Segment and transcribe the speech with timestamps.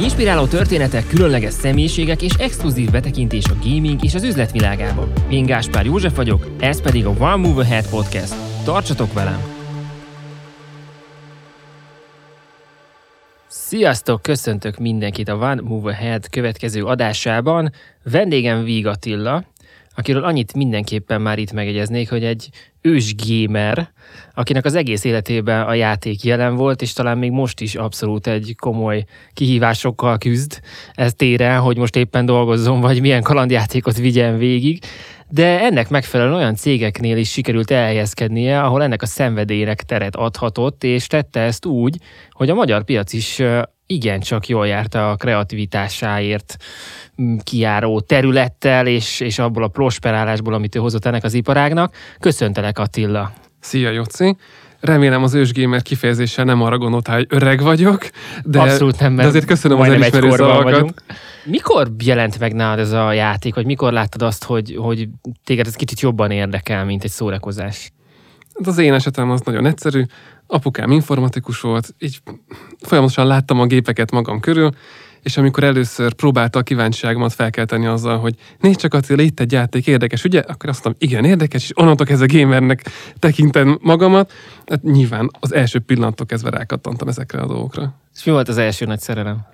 [0.00, 5.08] Inspiráló történetek, különleges személyiségek és exkluzív betekintés a gaming és az üzletvilágába.
[5.28, 8.34] Én Gáspár József vagyok, ez pedig a One Move Ahead Podcast.
[8.64, 9.40] Tartsatok velem!
[13.48, 14.22] Sziasztok!
[14.22, 17.70] Köszöntök mindenkit a One Move Ahead következő adásában.
[18.02, 19.44] Vendégem Víg Attila,
[19.94, 22.48] akiről annyit mindenképpen már itt megegyeznék, hogy egy
[22.80, 23.92] ős gamer,
[24.34, 28.54] akinek az egész életében a játék jelen volt, és talán még most is abszolút egy
[28.58, 30.60] komoly kihívásokkal küzd
[30.92, 34.84] ez téren, hogy most éppen dolgozzon, vagy milyen kalandjátékot vigyen végig.
[35.28, 41.06] De ennek megfelelően olyan cégeknél is sikerült elhelyezkednie, ahol ennek a szenvedélynek teret adhatott, és
[41.06, 41.96] tette ezt úgy,
[42.30, 43.42] hogy a magyar piac is
[43.86, 46.56] igencsak jól járt a kreativitásáért
[47.22, 51.94] mm, kiáró területtel, és, és abból a prosperálásból, amit ő hozott ennek az iparágnak.
[52.20, 53.32] Köszöntelek Attila!
[53.60, 54.36] Szia Jóci!
[54.80, 58.08] Remélem az ősgamer kifejezéssel nem arra gondoltál, hogy öreg vagyok,
[58.44, 61.02] de, Abszolút nem, de azért köszönöm az elismerő szavakat.
[61.44, 65.08] Mikor jelent meg nálad ez a játék, vagy mikor láttad azt, hogy, hogy
[65.44, 67.92] téged ez kicsit jobban érdekel, mint egy szórakozás?
[68.54, 70.04] Hát az én esetem az nagyon egyszerű.
[70.46, 72.20] Apukám informatikus volt, így
[72.80, 74.70] folyamatosan láttam a gépeket magam körül,
[75.22, 79.86] és amikor először próbálta a kíváncsiságomat felkelteni azzal, hogy nézd csak Attila, itt egy játék,
[79.86, 80.38] érdekes, ugye?
[80.38, 82.84] Akkor azt mondtam, igen, érdekes, és onnantól ez a gamernek
[83.18, 84.32] tekintem magamat.
[84.66, 87.94] Hát nyilván az első pillanattól kezdve rákattantam ezekre a dolgokra.
[88.14, 89.46] És mi volt az első nagy szerelem?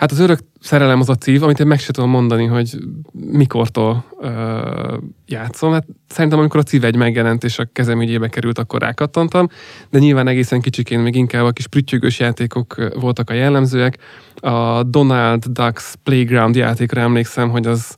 [0.00, 2.76] Hát az örök szerelem az a cív, amit én meg sem tudom mondani, hogy
[3.12, 5.72] mikortól ö, játszom.
[5.72, 9.48] Hát szerintem amikor a cív egy megjelent és a kezem ügyébe került, akkor rákattantam,
[9.90, 13.98] de nyilván egészen kicsikén még inkább a kis prüttyögős játékok voltak a jellemzőek.
[14.34, 17.96] A Donald Ducks Playground játékra emlékszem, hogy az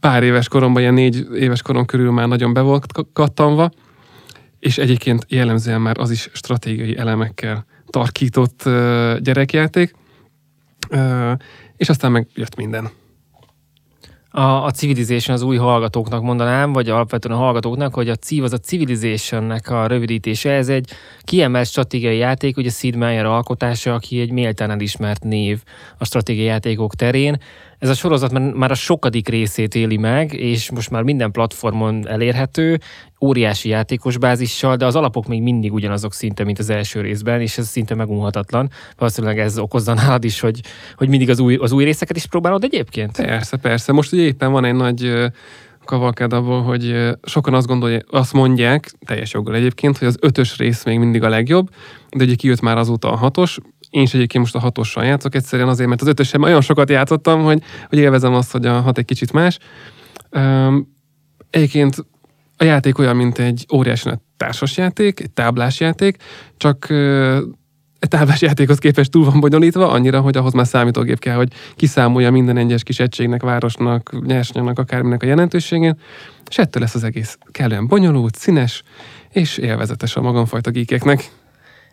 [0.00, 3.70] pár éves koromban, ilyen négy éves korom körül már nagyon be volt kattanva,
[4.58, 8.62] és egyébként jellemzően már az is stratégiai elemekkel tarkított
[9.20, 9.98] gyerekjáték
[11.76, 12.90] és aztán meg jött minden.
[14.32, 18.52] A, a Civilization az új hallgatóknak mondanám, vagy alapvetően a hallgatóknak, hogy a CIV az
[18.52, 20.50] a Civilizationnek a rövidítése.
[20.50, 20.90] Ez egy
[21.22, 25.62] kiemelt stratégiai játék, ugye Sid Meier alkotása, aki egy méltán elismert név
[25.98, 27.36] a stratégiai játékok terén.
[27.80, 32.78] Ez a sorozat már a sokadik részét éli meg, és most már minden platformon elérhető,
[33.20, 37.58] óriási játékos bázissal, de az alapok még mindig ugyanazok szinte, mint az első részben, és
[37.58, 38.70] ez szinte megunhatatlan.
[38.98, 40.60] Valószínűleg ez okozza nálad is, hogy,
[40.96, 43.16] hogy mindig az új, az új részeket is próbálod egyébként?
[43.16, 43.92] Persze, persze.
[43.92, 45.30] Most ugye éppen van egy nagy
[45.84, 50.84] kavalkád abból, hogy sokan azt, gondolják, azt mondják, teljes joggal egyébként, hogy az ötös rész
[50.84, 51.68] még mindig a legjobb,
[52.10, 53.58] de ugye kijött már azóta a hatos,
[53.90, 57.42] én is egyébként most a hatossal játszok, egyszerűen azért, mert az ötösen olyan sokat játszottam,
[57.42, 59.58] hogy, hogy élvezem azt, hogy a hat egy kicsit más.
[60.30, 60.96] Um,
[61.50, 61.96] egyébként
[62.56, 66.16] a játék olyan, mint egy óriási nagy társasjáték, egy táblásjáték,
[66.56, 67.38] csak uh,
[67.98, 72.30] egy táblás játékhoz képest túl van bonyolítva, annyira, hogy ahhoz már számítógép kell, hogy kiszámolja
[72.30, 75.96] minden egyes kis egységnek, városnak, nyersanyagnak, akárminek a jelentőségét,
[76.48, 78.82] és ettől lesz az egész kellően bonyolult, színes,
[79.30, 81.30] és élvezetes a magamfajta gíkeknek.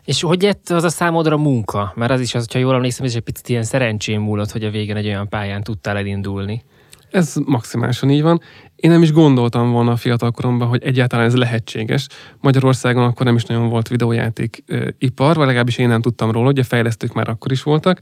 [0.07, 1.93] És hogy jött az a számodra munka?
[1.95, 4.69] Mert az is az, hogyha jól emlékszem, ez egy picit ilyen szerencsém múlott, hogy a
[4.69, 6.63] végén egy olyan pályán tudtál elindulni.
[7.11, 8.41] Ez maximálisan így van.
[8.75, 12.07] Én nem is gondoltam volna a fiatalkoromban, hogy egyáltalán ez lehetséges.
[12.41, 14.63] Magyarországon akkor nem is nagyon volt videójáték
[14.97, 17.99] ipar, vagy legalábbis én nem tudtam róla, a fejlesztők már akkor is voltak.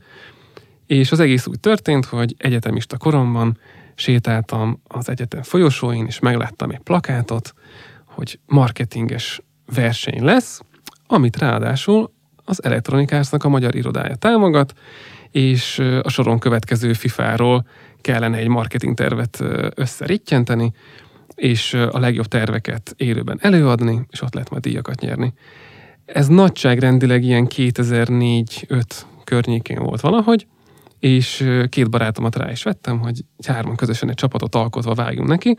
[0.88, 3.58] És az egész úgy történt, hogy egyetemista koromban
[3.96, 7.54] sétáltam az egyetem folyosóin, és megláttam egy plakátot,
[8.06, 9.42] hogy marketinges
[9.76, 10.62] verseny lesz,
[11.08, 14.74] amit ráadásul az elektronikásznak a magyar irodája támogat,
[15.32, 17.68] és a soron következő FIFA-ról
[18.02, 19.44] kellene egy marketing tervet
[19.76, 20.72] összerittyenteni,
[21.36, 25.34] és a legjobb terveket élőben előadni, és ott lehet majd díjakat nyerni.
[26.06, 28.82] Ez nagyságrendileg ilyen 2004-5
[29.24, 30.48] környékén volt valahogy,
[31.00, 35.58] és két barátomat rá is vettem, hogy hárman közösen egy csapatot alkotva vágjunk neki,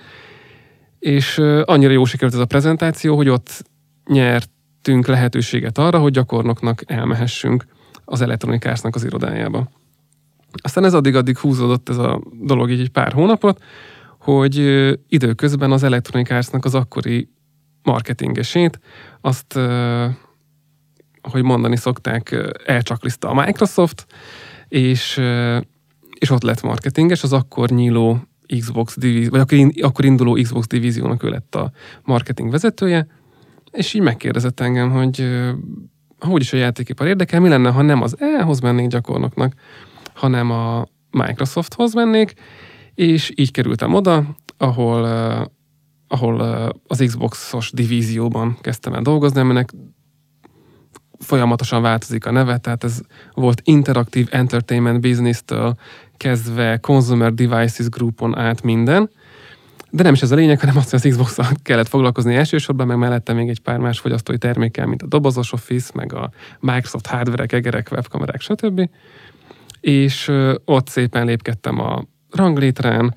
[0.99, 3.65] és annyira jó sikerült ez a prezentáció, hogy ott
[4.07, 4.51] nyert
[4.87, 7.67] nyertünk lehetőséget arra, hogy gyakornoknak elmehessünk
[8.05, 9.69] az elektronikásznak az irodájába.
[10.63, 13.63] Aztán ez addig-addig húzódott ez a dolog így egy pár hónapot,
[14.19, 14.57] hogy
[15.09, 17.29] időközben az elektronikásznak az akkori
[17.83, 18.81] marketingesét,
[19.21, 19.59] azt,
[21.23, 24.07] hogy mondani szokták, elcsakliszta a Microsoft,
[24.69, 25.21] és,
[26.19, 28.21] és ott lett marketinges, az akkor nyíló
[28.59, 31.71] Xbox divízió, vagy akkor induló Xbox divíziónak ő lett a
[32.03, 33.07] marketing vezetője,
[33.77, 35.45] és így megkérdezett engem, hogy
[36.19, 39.55] hogy is a játékipar érdekel, mi lenne, ha nem az E-hoz mennék gyakornoknak,
[40.15, 42.35] hanem a Microsofthoz mennék,
[42.95, 44.25] és így kerültem oda,
[44.57, 45.05] ahol,
[46.09, 46.41] ahol
[46.87, 49.73] az Xbox-os divízióban kezdtem el dolgozni, aminek
[51.19, 53.01] folyamatosan változik a neve, tehát ez
[53.35, 55.77] volt Interactive Entertainment Business-től
[56.17, 59.11] kezdve Consumer Devices Groupon át minden,
[59.91, 62.99] de nem is ez a lényeg, hanem azt, hogy az xbox kellett foglalkozni elsősorban, meg
[62.99, 66.31] mellette még egy pár más fogyasztói termékkel, mint a dobozos Office, meg a
[66.61, 68.91] Microsoft hardware egerek, webkamerák, stb.
[69.81, 70.33] És
[70.65, 73.15] ott szépen lépkedtem a ranglétrán,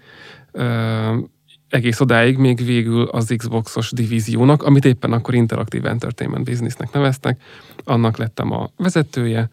[1.69, 7.41] egész odáig még végül az Xboxos divíziónak, amit éppen akkor Interactive Entertainment Businessnek neveztek,
[7.83, 9.49] annak lettem a vezetője.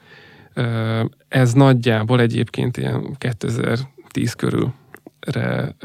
[1.29, 5.77] Ez nagyjából egyébként ilyen 2010 körülre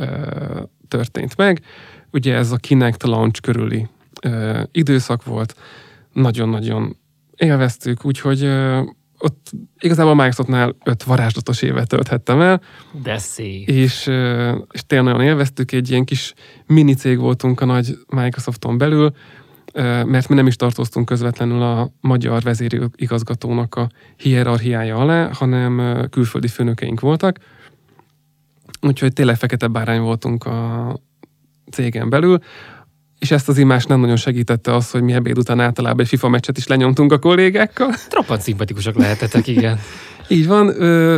[0.91, 1.61] történt meg.
[2.11, 3.87] Ugye ez a Kinect launch körüli
[4.71, 5.55] időszak volt,
[6.13, 6.97] nagyon-nagyon
[7.35, 8.49] élveztük, úgyhogy
[9.17, 12.61] ott igazából a Microsoftnál öt varázslatos évet tölthettem el.
[13.03, 13.67] De szép.
[13.67, 14.07] És,
[14.71, 16.33] és tényleg nagyon élveztük, egy ilyen kis
[16.65, 19.11] mini cég voltunk a nagy Microsofton belül,
[20.05, 26.47] mert mi nem is tartoztunk közvetlenül a magyar vezéri igazgatónak a hierarchiája alá, hanem külföldi
[26.47, 27.37] főnökeink voltak.
[28.81, 30.99] Úgyhogy tényleg fekete bárány voltunk a
[31.71, 32.39] cégen belül
[33.21, 36.29] és ezt az imást nem nagyon segítette az, hogy mi ebéd után általában egy FIFA
[36.29, 37.93] meccset is lenyomtunk a kollégákkal.
[38.09, 39.79] Roppant szimpatikusak lehetetek, igen.
[40.27, 40.73] így van,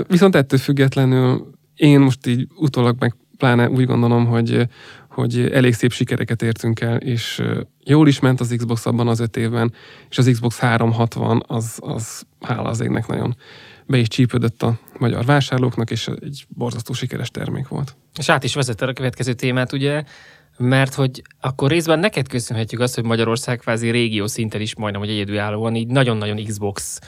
[0.08, 4.68] viszont ettől függetlenül én most így utólag meg pláne úgy gondolom, hogy,
[5.10, 7.42] hogy elég szép sikereket értünk el, és
[7.84, 9.74] jól is ment az Xbox abban az öt évben,
[10.10, 13.36] és az Xbox 360 az, az hála az égnek nagyon
[13.86, 17.96] be is csípődött a magyar vásárlóknak, és egy borzasztó sikeres termék volt.
[18.18, 20.04] És át is vezette a következő témát, ugye
[20.58, 25.12] mert hogy akkor részben neked köszönhetjük azt, hogy Magyarország kvázi régió szinten is majdnem, hogy
[25.12, 27.00] egyedülállóan így nagyon-nagyon Xbox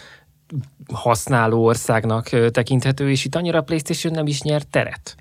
[0.94, 5.16] használó országnak tekinthető, és itt annyira a PlayStation nem is nyert teret.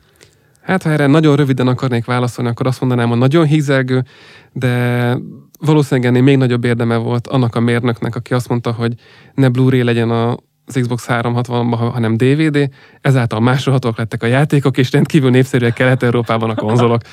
[0.61, 4.05] Hát, ha erre nagyon röviden akarnék válaszolni, akkor azt mondanám, hogy nagyon hízelgő,
[4.53, 5.17] de
[5.61, 8.95] valószínűleg ennél még nagyobb érdeme volt annak a mérnöknek, aki azt mondta, hogy
[9.35, 10.37] ne Blu-ray legyen a
[10.67, 12.69] az Xbox 360-ban, hanem DVD,
[13.01, 17.01] ezáltal másolhatók lettek a játékok, és rendkívül népszerűek Kelet-Európában a konzolok.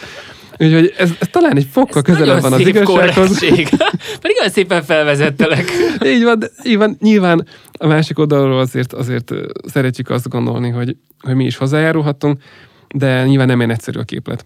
[0.58, 3.40] Úgyhogy ez, ez talán egy fokkal közelebb van az igazsághoz.
[4.22, 5.66] Pedig olyan szépen felvezettelek.
[6.16, 9.34] így van, így van, nyilván a másik oldalról azért, azért
[9.66, 12.42] szeretjük azt gondolni, hogy, hogy mi is hozzájárulhatunk,
[12.96, 14.46] de nyilván nem ilyen egyszerű a képlet.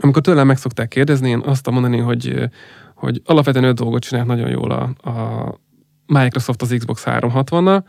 [0.00, 2.34] Amikor tőlem meg szokták kérdezni, én azt mondani, hogy,
[2.94, 5.44] hogy alapvetően öt dolgot csinált nagyon jól a, a
[6.06, 7.82] Microsoft az Xbox 360-nal.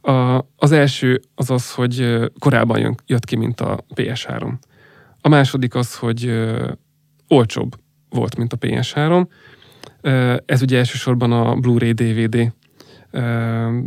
[0.00, 4.52] A, az első az az, hogy korábban jön, jött ki, mint a PS3.
[5.20, 6.70] A második az, hogy ö,
[7.28, 7.74] olcsóbb
[8.08, 9.26] volt, mint a PS3.
[10.00, 12.52] Ö, ez ugye elsősorban a Blu-ray DVD
[13.10, 13.78] ö,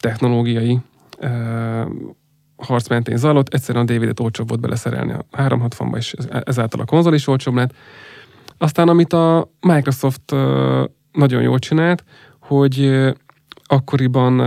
[0.00, 0.80] technológiai
[2.56, 3.54] harc mentén zajlott.
[3.54, 6.14] Egyszerűen a DVD-t olcsóbb volt beleszerelni a 360-ba, és
[6.44, 7.74] ezáltal a konzol is olcsóbb lett.
[8.58, 10.30] Aztán, amit a Microsoft
[11.12, 12.04] nagyon jól csinált,
[12.46, 13.08] hogy
[13.64, 14.38] akkoriban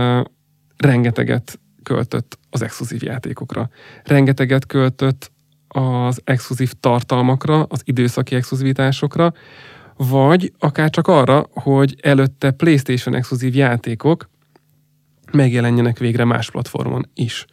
[0.76, 3.68] rengeteget költött az exkluzív játékokra.
[4.04, 5.32] Rengeteget költött
[5.68, 9.32] az exkluzív tartalmakra, az időszaki exkluzivitásokra,
[9.96, 14.28] vagy akár csak arra, hogy előtte PlayStation exkluzív játékok
[15.32, 17.46] megjelenjenek végre más platformon is.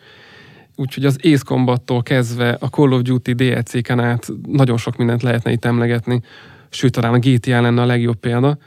[0.75, 5.51] Úgyhogy az Ace Combat-tól kezdve a Call of Duty DLC-ken át nagyon sok mindent lehetne
[5.51, 6.21] itt emlegetni,
[6.69, 8.57] sőt talán a GTA lenne a legjobb példa,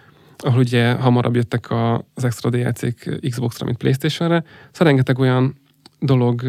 [0.44, 1.70] ahol ugye hamarabb jöttek
[2.14, 4.44] az extra DLC-k Xbox-ra, mint Playstation-re.
[4.70, 5.60] Szóval rengeteg olyan
[5.98, 6.42] dolog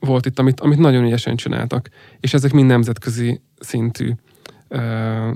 [0.00, 1.88] volt itt, amit, amit nagyon ügyesen csináltak,
[2.20, 4.12] és ezek mind nemzetközi szintű
[4.68, 5.30] ö,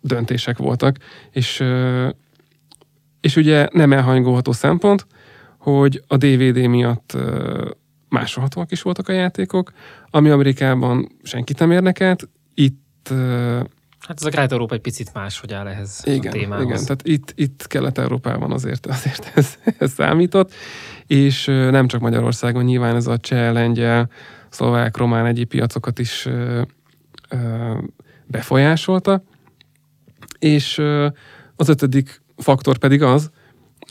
[0.00, 0.96] döntések voltak,
[1.30, 2.08] és, ö,
[3.20, 5.06] és ugye nem elhanyagolható szempont,
[5.58, 7.70] hogy a DVD miatt ö,
[8.08, 9.72] másolhatóak is voltak a játékok,
[10.10, 13.60] ami Amerikában senkit nem érdekelt, itt ö,
[14.06, 16.64] Hát ez a Kelet-Európa egy picit más, hogy áll ehhez igen, a témához.
[16.64, 20.52] Igen, tehát itt, itt Kelet-Európában azért, azért ez, ez számított,
[21.06, 24.10] és nem csak Magyarországon, nyilván ez a cseh, lengyel,
[24.48, 26.62] szlovák, román, egyéb piacokat is ö,
[27.28, 27.78] ö,
[28.26, 29.22] befolyásolta.
[30.38, 31.08] És ö,
[31.56, 33.30] az ötödik faktor pedig az,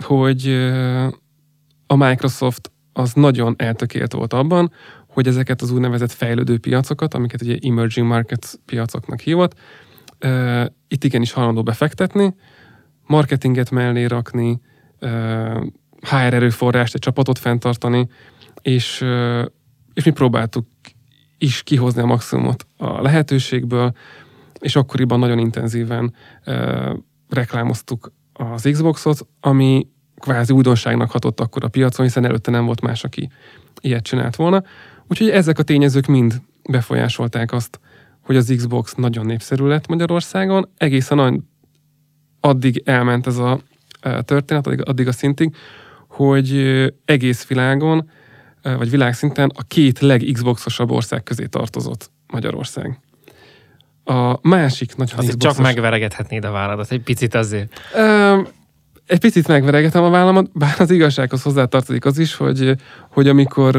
[0.04, 1.08] hogy ö,
[1.88, 4.72] a Microsoft az nagyon eltökélt volt abban,
[5.08, 9.56] hogy ezeket az úgynevezett fejlődő piacokat, amiket ugye emerging markets piacoknak hívott,
[10.88, 12.36] itt igenis hajlandó befektetni,
[13.08, 14.62] marketinget mellé rakni,
[16.00, 18.08] HR erőforrást, egy csapatot fenntartani,
[18.62, 19.06] és,
[19.94, 20.68] és mi próbáltuk
[21.38, 23.94] is kihozni a maximumot a lehetőségből,
[24.60, 26.14] és akkoriban nagyon intenzíven
[27.30, 33.04] reklámoztuk az Xboxot, ami kvázi újdonságnak hatott akkor a piacon, hiszen előtte nem volt más,
[33.04, 33.30] aki
[33.80, 34.64] ilyet csinált volna.
[35.08, 37.80] Úgyhogy ezek a tényezők mind befolyásolták azt,
[38.32, 41.46] hogy az Xbox nagyon népszerű lett Magyarországon, egészen
[42.40, 43.60] addig elment ez a
[44.22, 45.56] történet, addig, a szintig,
[46.08, 46.56] hogy
[47.06, 48.10] egész világon,
[48.62, 53.00] vagy világszinten a két leg-Xboxosabb ország közé tartozott Magyarország.
[54.04, 55.56] A másik nagyon Azért Xboxos...
[55.56, 57.80] csak megveregethetnéd a válladat egy picit azért.
[57.98, 58.48] Um,
[59.06, 62.76] egy picit megveregetem a vállamat, bár az igazsághoz hozzátartozik az is, hogy,
[63.10, 63.76] hogy amikor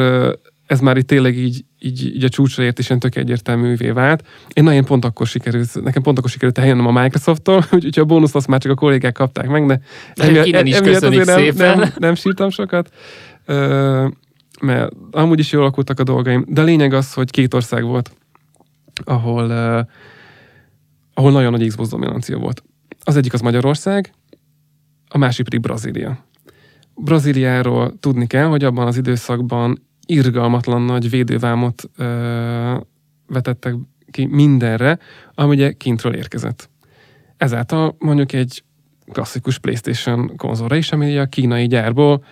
[0.72, 4.24] ez már itt tényleg így, így, így a csúcsra ért, és ilyen tök egyértelművé vált.
[4.52, 8.34] Én nagyon pont akkor sikerült, nekem pont akkor sikerült eljönnöm a Microsoft-tól, úgyhogy a bónuszt
[8.34, 9.80] azt már csak a kollégák kapták meg, de
[10.14, 12.90] emiatt, innen is emiatt azért nem, nem, nem, sírtam sokat.
[13.44, 14.06] Ö,
[14.60, 18.10] mert amúgy is jól alakultak a dolgaim, de a lényeg az, hogy két ország volt,
[19.04, 19.86] ahol, uh,
[21.14, 22.62] ahol nagyon nagy Xbox dominancia volt.
[23.04, 24.12] Az egyik az Magyarország,
[25.08, 26.24] a másik pedig Brazília.
[26.94, 32.76] Brazíliáról tudni kell, hogy abban az időszakban irgalmatlan nagy védővámot ö,
[33.26, 33.74] vetettek
[34.10, 34.98] ki mindenre,
[35.34, 36.70] ami ugye kintről érkezett.
[37.36, 38.64] Ezáltal mondjuk egy
[39.12, 42.24] klasszikus PlayStation konzolra is, ami a kínai gyárból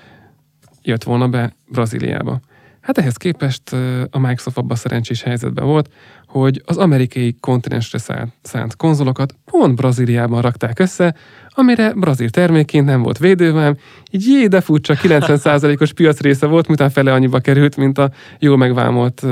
[0.83, 2.41] jött volna be Brazíliába.
[2.81, 3.73] Hát ehhez képest
[4.11, 5.91] a Microsoft abban szerencsés helyzetben volt,
[6.27, 7.99] hogy az amerikai kontinensre
[8.43, 11.15] szánt, konzolokat pont Brazíliában rakták össze,
[11.49, 13.77] amire brazil termékként nem volt védővám,
[14.11, 18.57] így jé, de furcsa, 90%-os piac része volt, miután fele annyiba került, mint a jól
[18.57, 19.27] megvámolt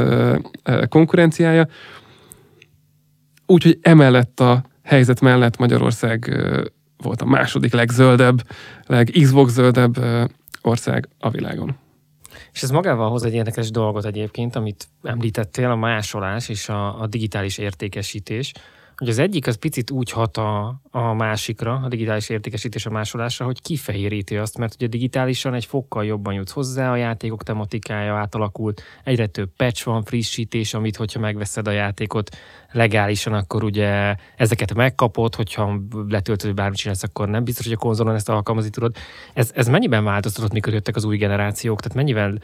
[0.88, 1.66] konkurenciája.
[3.46, 6.36] Úgyhogy emellett a helyzet mellett Magyarország
[6.96, 8.42] volt a második legzöldebb,
[8.86, 9.98] leg Xbox zöldebb
[10.62, 11.76] ország a világon.
[12.58, 17.06] És ez magával hoz egy érdekes dolgot egyébként, amit említettél, a másolás és a, a
[17.06, 18.52] digitális értékesítés
[18.98, 23.44] hogy az egyik az picit úgy hat a, a másikra, a digitális értékesítés a másolásra,
[23.44, 28.82] hogy kifehéríti azt, mert ugye digitálisan egy fokkal jobban jutsz hozzá, a játékok tematikája átalakult,
[29.04, 32.36] egyre több patch van, frissítés, amit hogyha megveszed a játékot
[32.72, 38.14] legálisan, akkor ugye ezeket megkapod, hogyha letöltöd, bármit csinálsz, akkor nem biztos, hogy a konzolon
[38.14, 38.96] ezt alkalmazni tudod.
[39.34, 41.80] Ez, ez mennyiben változtatott, mikor jöttek az új generációk?
[41.80, 42.38] Tehát mennyivel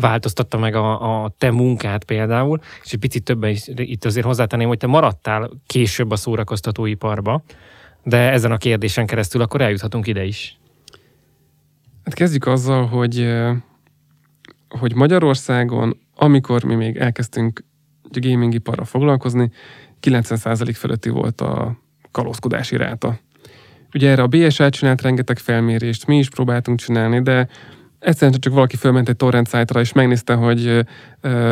[0.00, 4.68] változtatta meg a, a te munkát például, és egy picit többen is itt azért hozzátenném,
[4.68, 7.42] hogy te maradtál később a szórakoztatóiparba,
[8.02, 10.58] de ezen a kérdésen keresztül akkor eljuthatunk ide is.
[12.04, 13.34] Hát kezdjük azzal, hogy,
[14.68, 17.64] hogy Magyarországon, amikor mi még elkezdtünk
[18.02, 19.50] a gaming iparra foglalkozni,
[20.02, 21.78] 90% fölötti volt a
[22.10, 23.18] kalózkodási ráta.
[23.94, 27.48] Ugye erre a BSA csinált rengeteg felmérést, mi is próbáltunk csinálni, de
[27.98, 30.86] egyszerűen csak valaki fölment egy torrent szájtra, és megnézte, hogy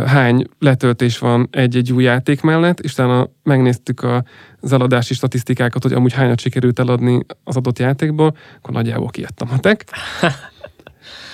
[0.07, 4.25] hány letöltés van egy-egy új játék mellett, és utána megnéztük a,
[4.61, 9.59] az eladási statisztikákat, hogy amúgy hányat sikerült eladni az adott játékból, akkor nagyjából kijöttem a
[9.59, 9.85] tek.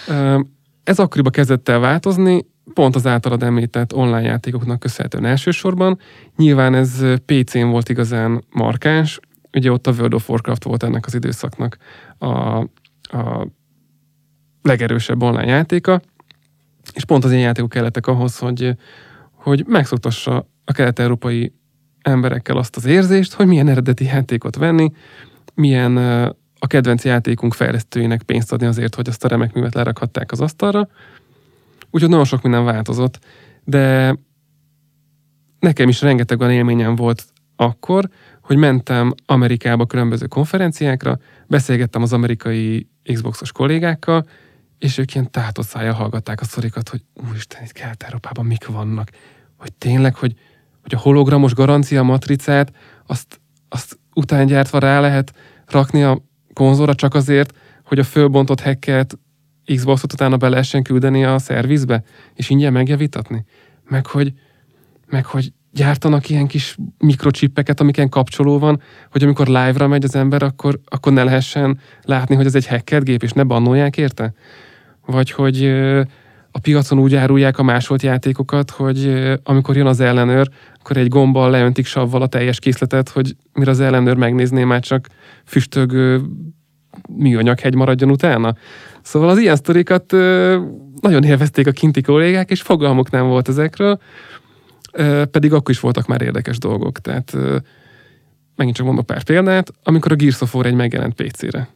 [0.09, 0.41] uh,
[0.85, 5.99] ez akkoriban kezdett el változni, pont az általad említett online játékoknak köszönhetően elsősorban.
[6.37, 9.21] Nyilván ez PC-n volt igazán markáns,
[9.53, 11.77] ugye ott a World of Warcraft volt ennek az időszaknak
[12.19, 12.59] a,
[13.03, 13.47] a
[14.63, 16.01] legerősebb online játéka,
[16.95, 18.77] és pont az ilyen játékok kellettek ahhoz, hogy,
[19.33, 21.53] hogy megszoktassa a kelet-európai
[22.03, 24.93] emberekkel azt az érzést, hogy milyen eredeti játékot venni,
[25.55, 25.97] milyen
[26.59, 30.89] a kedvenc játékunk fejlesztőinek pénzt adni azért, hogy azt a remek művet lerakhatták az asztalra.
[31.91, 33.19] Úgyhogy nagyon sok minden változott,
[33.65, 34.17] de
[35.59, 37.25] nekem is rengeteg olyan élményem volt
[37.57, 38.09] akkor,
[38.43, 44.27] hogy mentem Amerikába különböző konferenciákra, beszélgettem az amerikai Xboxos kollégákkal,
[44.83, 49.11] és ők ilyen tátott szája hallgatták a szorikat, hogy úristen, itt Kelet-Európában mik vannak.
[49.57, 50.35] Hogy tényleg, hogy,
[50.83, 52.73] hogy a hologramos garancia matricát,
[53.07, 55.33] azt, azt utángyártva rá lehet
[55.67, 56.23] rakni a
[56.53, 59.19] konzolra csak azért, hogy a fölbontott hacket
[59.75, 62.03] Xbox-ot utána be lehessen küldeni a szervizbe,
[62.35, 63.45] és ingyen megjavítatni.
[63.89, 64.33] Meg hogy,
[65.07, 70.43] meg hogy gyártanak ilyen kis mikrocsippeket, amiken kapcsoló van, hogy amikor live-ra megy az ember,
[70.43, 74.35] akkor, akkor ne lehessen látni, hogy ez egy hackert gép, és ne bannolják érte
[75.07, 75.65] vagy hogy
[76.51, 80.49] a piacon úgy árulják a másolt játékokat, hogy amikor jön az ellenőr,
[80.81, 85.07] akkor egy gombbal leöntik savval a teljes készletet, hogy mire az ellenőr megnézné, már csak
[85.45, 86.21] füstögő
[87.09, 88.55] műanyaghegy maradjon utána.
[89.03, 90.13] Szóval az ilyen sztorikat
[91.01, 93.99] nagyon élvezték a kinti kollégák, és fogalmuk nem volt ezekről,
[95.31, 97.01] pedig akkor is voltak már érdekes dolgok.
[97.01, 97.37] Tehát
[98.57, 101.69] megint csak mondok pár példát, amikor a Gears of War egy megjelent PC-re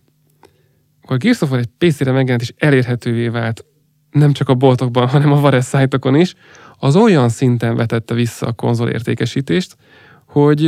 [1.06, 3.64] akkor a Gears of War egy PC-re megjelent és elérhetővé vált
[4.10, 6.34] nem csak a boltokban, hanem a Vares szájtokon is,
[6.78, 9.76] az olyan szinten vetette vissza a konzol értékesítést,
[10.26, 10.60] hogy,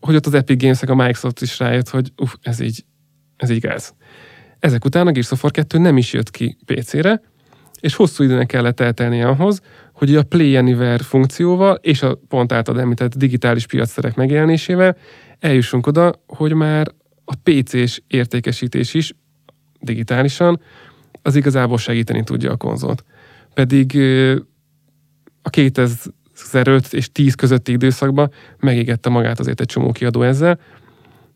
[0.00, 2.84] hogy ott az Epic games a Microsoft is rájött, hogy uff, ez így,
[3.36, 3.94] ez így gáz.
[4.58, 7.22] Ezek után a Gears of War 2 nem is jött ki PC-re,
[7.80, 9.60] és hosszú időnek kellett eltelni ahhoz,
[9.92, 14.96] hogy a Play Anywhere funkcióval és a pont által említett digitális piacszerek megjelenésével
[15.38, 16.86] eljussunk oda, hogy már
[17.24, 19.12] a PC-s értékesítés is
[19.80, 20.60] digitálisan,
[21.22, 23.04] az igazából segíteni tudja a konzolt.
[23.54, 23.98] Pedig
[25.42, 30.58] a 2005 és 10 közötti időszakban megégette magát azért egy csomó kiadó ezzel,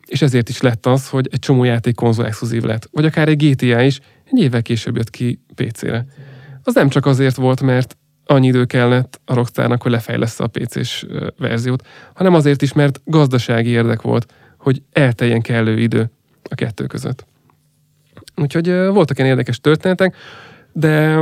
[0.06, 2.88] és ezért is lett az, hogy egy csomó játék konzol exkluzív lett.
[2.92, 6.06] Vagy akár egy GTA is egy évvel később jött ki PC-re.
[6.62, 11.06] Az nem csak azért volt, mert annyi idő kellett a Rockstarnak, hogy lefejlesz a PC-s
[11.38, 16.10] verziót, hanem azért is, mert gazdasági érdek volt, hogy elteljen kellő idő
[16.50, 17.26] a kettő között.
[18.40, 20.16] Úgyhogy voltak ilyen érdekes történetek,
[20.72, 21.20] de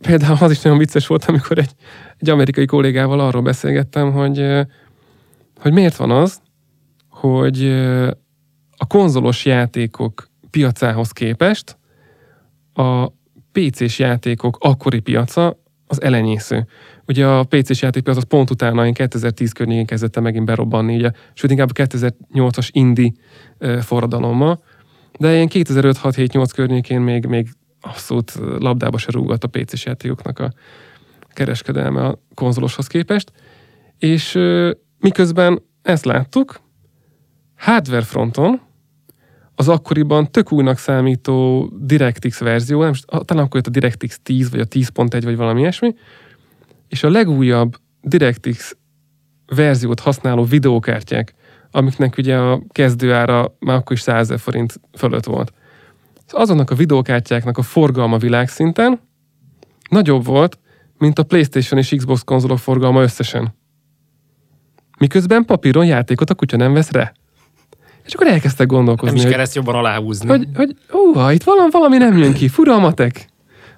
[0.00, 1.70] például az is nagyon vicces volt, amikor egy,
[2.16, 4.66] egy amerikai kollégával arról beszélgettem, hogy,
[5.60, 6.40] hogy miért van az,
[7.08, 7.68] hogy
[8.76, 11.78] a konzolos játékok piacához képest
[12.72, 13.06] a
[13.52, 16.66] PC-s játékok akkori piaca az elenyésző.
[17.06, 21.50] Ugye a PC-s játékpiac az pont utána, én 2010 környékén kezdett megint berobbanni, ugye, sőt
[21.50, 23.14] inkább a 2008-as indi
[23.80, 24.62] forradalommal,
[25.18, 27.48] de ilyen 2005-6-7-8 környékén még, még
[27.80, 30.52] abszolút labdába se rúgott a PC-s játékoknak a
[31.28, 33.32] kereskedelme a konzoloshoz képest,
[33.98, 34.38] és
[34.98, 36.60] miközben ezt láttuk,
[37.56, 38.60] hardware fronton
[39.54, 44.60] az akkoriban tök újnak számító DirectX verzió, nem, talán akkor jött a DirectX 10, vagy
[44.60, 45.94] a 10.1, vagy valami ilyesmi,
[46.88, 48.76] és a legújabb DirectX
[49.46, 51.34] verziót használó videókártyák,
[51.78, 55.52] amiknek ugye a kezdőára már akkor is 100 forint fölött volt.
[56.26, 59.00] Szóval azonnak a videókártyáknak a forgalma világszinten
[59.90, 60.58] nagyobb volt,
[60.98, 63.54] mint a PlayStation és Xbox konzolok forgalma összesen.
[64.98, 67.12] Miközben papíron játékot a kutya nem vesz rá.
[68.04, 69.16] És akkor elkezdtek gondolkozni.
[69.16, 70.28] Nem is kell ezt jobban aláhúzni.
[70.28, 73.28] Hogy, hogy ó, itt valami, valami nem jön ki, fura a matek.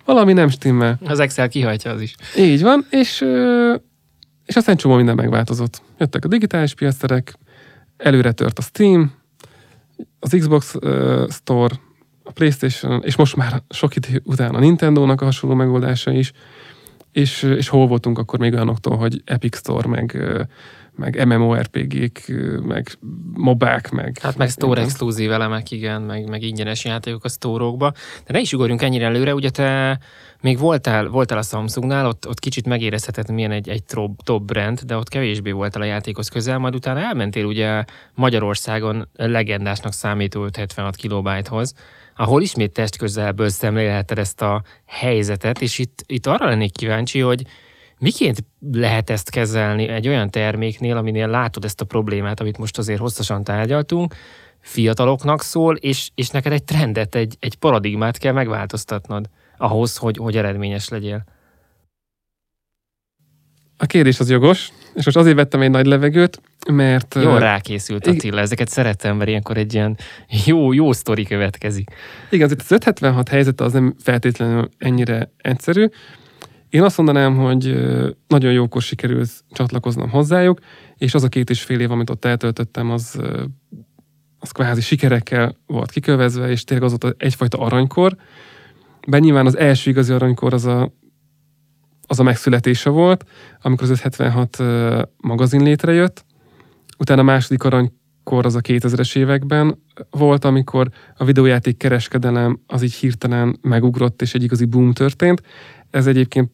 [0.05, 0.99] Valami nem stimmel.
[1.05, 2.15] Az Excel kihajtja az is.
[2.39, 3.25] Így van, és,
[4.47, 5.83] és aztán csomó minden megváltozott.
[5.99, 7.39] Jöttek a digitális piacterek,
[8.03, 9.13] előre tört a Steam,
[10.19, 11.75] az Xbox uh, Store,
[12.25, 16.33] a Playstation, és most már sok idő után a Nintendo-nak a hasonló megoldása is,
[17.13, 20.23] és, és hol voltunk akkor még olyanoktól, hogy Epic Store, meg
[21.01, 22.33] meg MMORPG-k,
[22.67, 22.89] meg
[23.33, 24.19] mobák, meg...
[24.23, 27.93] Hát meg store exkluzív elemek, igen, meg, meg ingyenes játékok a sztórokba.
[28.27, 29.99] De ne is ugorjunk ennyire előre, ugye te
[30.41, 34.81] még voltál, voltál a Samsungnál, ott, ott kicsit megérezheted, milyen egy, egy top, top brand,
[34.81, 37.85] de ott kevésbé voltál a játékhoz közel, majd utána elmentél ugye
[38.15, 41.75] Magyarországon legendásnak számító 76 kilobájthoz,
[42.17, 47.43] ahol ismét test közelből szemlélheted ezt a helyzetet, és itt, itt arra lennék kíváncsi, hogy
[48.01, 53.01] Miként lehet ezt kezelni egy olyan terméknél, aminél látod ezt a problémát, amit most azért
[53.01, 54.15] hosszasan tárgyaltunk,
[54.61, 60.37] fiataloknak szól, és, és neked egy trendet, egy, egy paradigmát kell megváltoztatnod ahhoz, hogy, hogy
[60.37, 61.25] eredményes legyél?
[63.77, 67.15] A kérdés az jogos, és most azért vettem egy nagy levegőt, mert...
[67.15, 69.97] Jól rákészült Attila, ezeket szeretem, mert ilyenkor egy ilyen
[70.47, 71.91] jó, jó sztori következik.
[72.31, 75.89] Igen, az 576 helyzet az nem feltétlenül ennyire egyszerű,
[76.71, 77.77] én azt mondanám, hogy
[78.27, 80.59] nagyon jókor sikerült csatlakoznom hozzájuk,
[80.97, 83.21] és az a két és fél év, amit ott eltöltöttem, az,
[84.39, 88.17] az kvázi sikerekkel volt kikövezve, és tényleg az volt egyfajta aranykor.
[89.09, 90.93] Bár nyilván az első igazi aranykor az a,
[92.07, 93.25] az a megszületése volt,
[93.63, 94.59] amikor az 576
[95.17, 96.25] magazin létrejött.
[96.99, 102.95] Utána a második aranykor az a 2000-es években volt, amikor a videójáték kereskedelem az így
[102.95, 105.43] hirtelen megugrott, és egy igazi boom történt
[105.91, 106.51] ez egyébként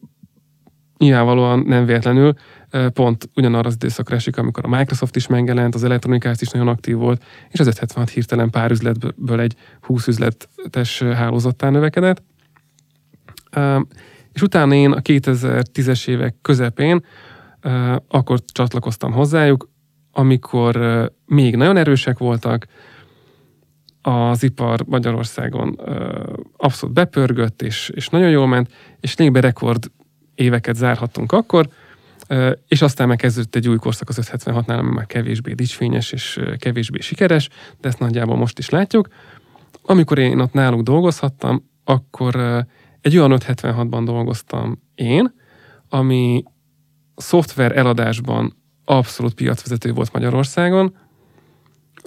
[0.97, 2.33] nyilvánvalóan nem véletlenül
[2.93, 6.95] pont ugyanarra az időszakra esik, amikor a Microsoft is megjelent, az elektronikás is nagyon aktív
[6.95, 12.23] volt, és az 576 hirtelen pár üzletből egy 20 üzletes hálózattá növekedett.
[14.33, 17.05] És utána én a 2010-es évek közepén
[18.07, 19.69] akkor csatlakoztam hozzájuk,
[20.11, 22.65] amikor még nagyon erősek voltak,
[24.07, 25.79] az ipar Magyarországon
[26.57, 29.91] abszolút bepörgött, és, és nagyon jól ment, és lényegben rekord
[30.35, 31.67] éveket zárhattunk akkor,
[32.67, 37.49] és aztán megkezdődött egy új korszak az 576-nál, ami már kevésbé dicsfényes és kevésbé sikeres,
[37.81, 39.07] de ezt nagyjából most is látjuk.
[39.81, 42.65] Amikor én ott náluk dolgozhattam, akkor
[43.01, 45.33] egy olyan 576-ban dolgoztam én,
[45.89, 46.43] ami
[47.15, 50.95] szoftver eladásban abszolút piacvezető volt Magyarországon,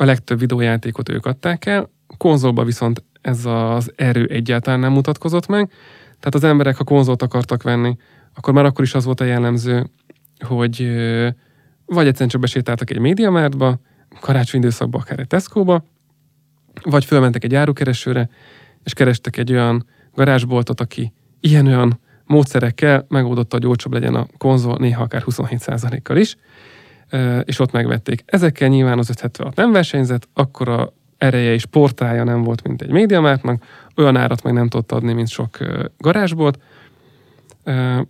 [0.00, 5.70] a legtöbb videójátékot ők adták el, konzolba viszont ez az erő egyáltalán nem mutatkozott meg,
[6.02, 7.96] tehát az emberek, ha konzolt akartak venni,
[8.34, 9.90] akkor már akkor is az volt a jellemző,
[10.38, 10.78] hogy
[11.86, 13.80] vagy egyszerűen csak besétáltak egy médiamártba,
[14.20, 15.84] karácsony időszakban akár egy Tesco-ba,
[16.82, 18.28] vagy fölmentek egy árukeresőre,
[18.84, 25.02] és kerestek egy olyan garázsboltot, aki ilyen-olyan módszerekkel megoldotta, hogy olcsóbb legyen a konzol, néha
[25.02, 26.36] akár 27%-kal is,
[27.44, 28.22] és ott megvették.
[28.26, 32.90] Ezekkel nyilván az 576 nem versenyzett, akkor a ereje és portája nem volt, mint egy
[32.90, 33.64] médiamártnak,
[33.96, 35.58] olyan árat meg nem tudott adni, mint sok
[35.98, 36.62] garázsbolt,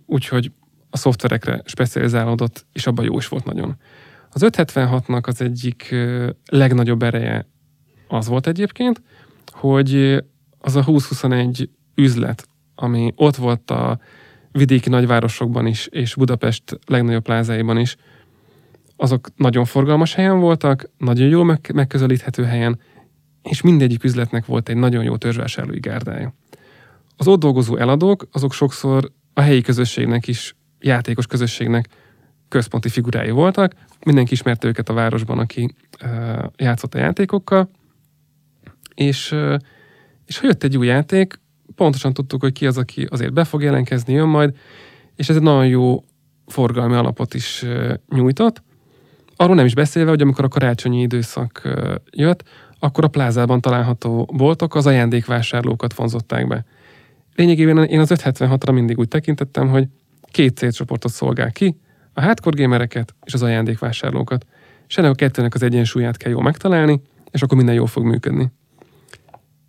[0.05, 0.51] úgyhogy
[0.89, 3.75] a szoftverekre specializálódott, és abban jó is volt nagyon.
[4.29, 5.95] Az 576-nak az egyik
[6.45, 7.47] legnagyobb ereje
[8.07, 9.01] az volt egyébként,
[9.51, 10.23] hogy
[10.59, 13.99] az a 2021 üzlet, ami ott volt a
[14.51, 17.95] vidéki nagyvárosokban is, és Budapest legnagyobb plázáiban is,
[19.01, 22.79] azok nagyon forgalmas helyen voltak, nagyon jól megközelíthető helyen,
[23.43, 26.33] és mindegyik üzletnek volt egy nagyon jó törzsvásárlói gárdája.
[27.17, 31.87] Az ott dolgozó eladók, azok sokszor a helyi közösségnek is, játékos közösségnek
[32.47, 33.73] központi figurái voltak,
[34.05, 37.69] mindenki ismerte őket a városban, aki uh, játszott a játékokkal,
[38.95, 39.57] és, uh,
[40.25, 41.39] és ha jött egy új játék,
[41.75, 44.55] pontosan tudtuk, hogy ki az, aki azért be fog jelentkezni, jön majd,
[45.15, 46.03] és ez egy nagyon jó
[46.45, 48.63] forgalmi alapot is uh, nyújtott.
[49.35, 51.61] Arról nem is beszélve, hogy amikor a karácsonyi időszak
[52.11, 52.43] jött,
[52.79, 56.65] akkor a plázában található boltok az ajándékvásárlókat vonzották be.
[57.35, 59.87] Lényegében én az 576-ra mindig úgy tekintettem, hogy
[60.31, 61.77] két célcsoportot szolgál ki,
[62.13, 64.45] a hardcore gamereket és az ajándékvásárlókat.
[64.87, 68.51] És ennek a kettőnek az egyensúlyát kell jól megtalálni, és akkor minden jól fog működni.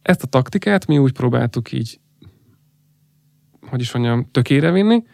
[0.02, 2.00] Ezt a taktikát mi úgy próbáltuk így,
[3.66, 5.04] hogy is mondjam, tökére vinni,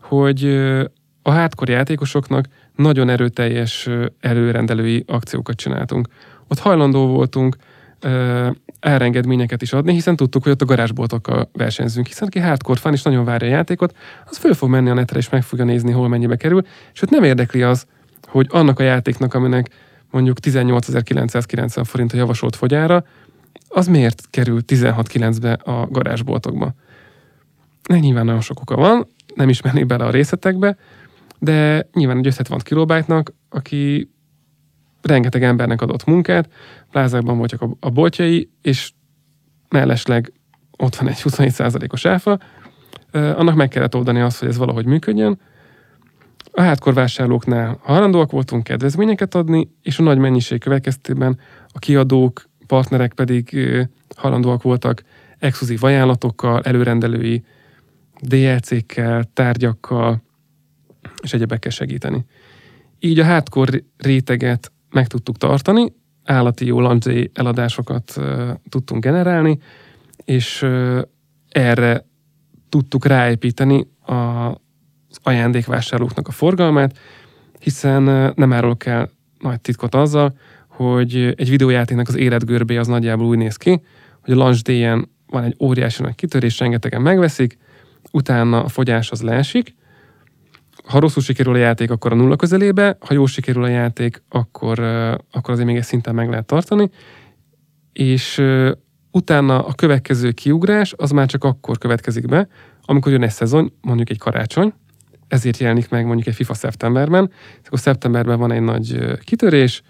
[0.00, 0.44] hogy
[1.22, 3.88] a hardcore játékosoknak nagyon erőteljes
[4.20, 6.08] előrendelői akciókat csináltunk.
[6.48, 7.56] Ott hajlandó voltunk
[8.80, 13.02] elrengedményeket is adni, hiszen tudtuk, hogy ott a garázsboltokkal versenyzünk, hiszen aki hardcore fan és
[13.02, 16.08] nagyon várja a játékot, az föl fog menni a netre és meg fogja nézni, hol
[16.08, 16.62] mennyibe kerül,
[16.92, 17.86] és ott nem érdekli az,
[18.26, 19.70] hogy annak a játéknak, aminek
[20.10, 23.04] mondjuk 18.990 forint a javasolt fogyára,
[23.68, 26.74] az miért kerül 16.9-be a garázsboltokba?
[27.88, 30.76] Ne, nyilván nagyon sok oka van, nem is mennék bele a részletekbe,
[31.38, 34.10] de nyilván egy összet van kilobájtnak, aki
[35.02, 36.48] rengeteg embernek adott munkát,
[36.90, 38.92] plázákban voltak a, a boltjai, és
[39.68, 40.32] mellesleg
[40.76, 42.38] ott van egy 27%-os áfa,
[43.12, 45.40] annak meg kellett oldani azt, hogy ez valahogy működjön.
[46.52, 53.12] A hardcore vásárlóknál hajlandóak voltunk kedvezményeket adni, és a nagy mennyiség következtében a kiadók, partnerek
[53.12, 53.58] pedig
[54.16, 55.02] hajlandóak voltak
[55.38, 57.44] exkluzív ajánlatokkal, előrendelői
[58.20, 60.22] DLC-kkel, tárgyakkal
[61.22, 62.24] és egyebekkel segíteni.
[62.98, 65.92] Így a hardcore réteget meg tudtuk tartani,
[66.24, 68.20] állati jó launch eladásokat
[68.68, 69.58] tudtunk generálni,
[70.24, 70.66] és
[71.48, 72.06] erre
[72.68, 76.98] tudtuk ráépíteni az ajándékvásárlóknak a forgalmát,
[77.58, 78.02] hiszen
[78.36, 83.56] nem árulok el nagy titkot azzal, hogy egy videójátéknak az életgörbé az nagyjából úgy néz
[83.56, 83.82] ki,
[84.20, 87.58] hogy a launch van egy óriási nagy kitörés, rengetegen megveszik,
[88.12, 89.74] utána a fogyás az leesik,
[90.88, 94.78] ha rosszul sikerül a játék, akkor a nulla közelébe, ha jól sikerül a játék, akkor,
[95.30, 96.90] akkor azért még egy szinten meg lehet tartani,
[97.92, 98.42] és
[99.10, 102.48] utána a következő kiugrás az már csak akkor következik be,
[102.82, 104.72] amikor jön egy szezon, mondjuk egy karácsony,
[105.28, 107.30] ezért jelenik meg mondjuk egy FIFA szeptemberben,
[107.66, 109.82] akkor szeptemberben van egy nagy kitörés,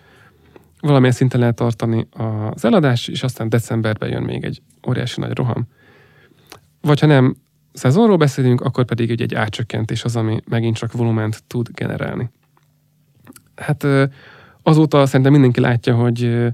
[0.80, 5.66] valamilyen szinten lehet tartani az eladás, és aztán decemberben jön még egy óriási nagy roham.
[6.80, 7.36] Vagy ha nem
[7.78, 12.30] szezonról beszélünk, akkor pedig egy, egy átcsökkentés az, ami megint csak volument tud generálni.
[13.56, 13.86] Hát
[14.62, 16.46] azóta szerintem mindenki látja, hogy,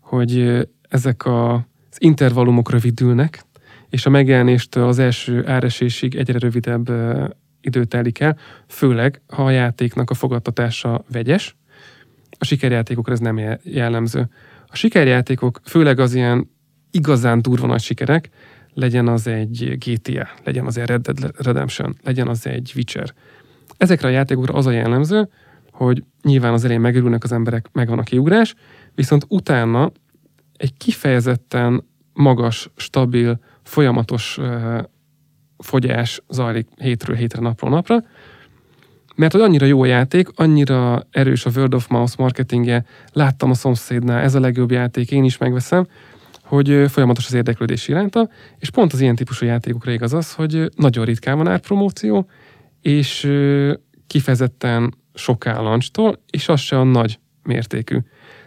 [0.00, 3.44] hogy ezek a, az intervallumok rövidülnek,
[3.88, 6.92] és a megjelenéstől az első áresésig egyre rövidebb
[7.60, 11.56] idő telik el, főleg ha a játéknak a fogadtatása vegyes.
[12.38, 14.28] A sikerjátékokra ez nem jellemző.
[14.66, 16.50] A sikerjátékok, főleg az ilyen
[16.90, 18.30] igazán durva nagy sikerek,
[18.74, 23.14] legyen az egy GTA, legyen az egy Red Dead Redemption, legyen az egy Witcher.
[23.76, 25.28] Ezekre a játékokra az a jellemző,
[25.70, 28.54] hogy nyilván az elején megörülnek az emberek, megvan a kiugrás,
[28.94, 29.92] viszont utána
[30.56, 34.78] egy kifejezetten magas, stabil, folyamatos uh,
[35.58, 38.04] fogyás zajlik hétről hétre, napról napra,
[39.16, 43.54] mert hogy annyira jó a játék, annyira erős a World of Mouse marketingje, láttam a
[43.54, 45.86] szomszédnál, ez a legjobb játék, én is megveszem,
[46.52, 51.04] hogy folyamatos az érdeklődés iránta, és pont az ilyen típusú játékokra igaz az, hogy nagyon
[51.04, 52.28] ritkán van árpromóció,
[52.80, 53.30] és
[54.06, 57.98] kifejezetten sok launchtól, és az se a nagy mértékű.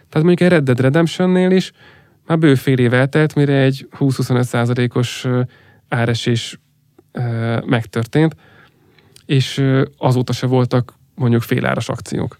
[0.08, 1.72] Tehát mondjuk egy Red Dead Redemption-nél is
[2.26, 5.26] már bő fél év eltelt, mire egy 20-25 százalékos
[5.88, 6.60] áresés
[7.64, 8.36] megtörtént,
[9.24, 9.62] és
[9.96, 12.38] azóta se voltak mondjuk féláras akciók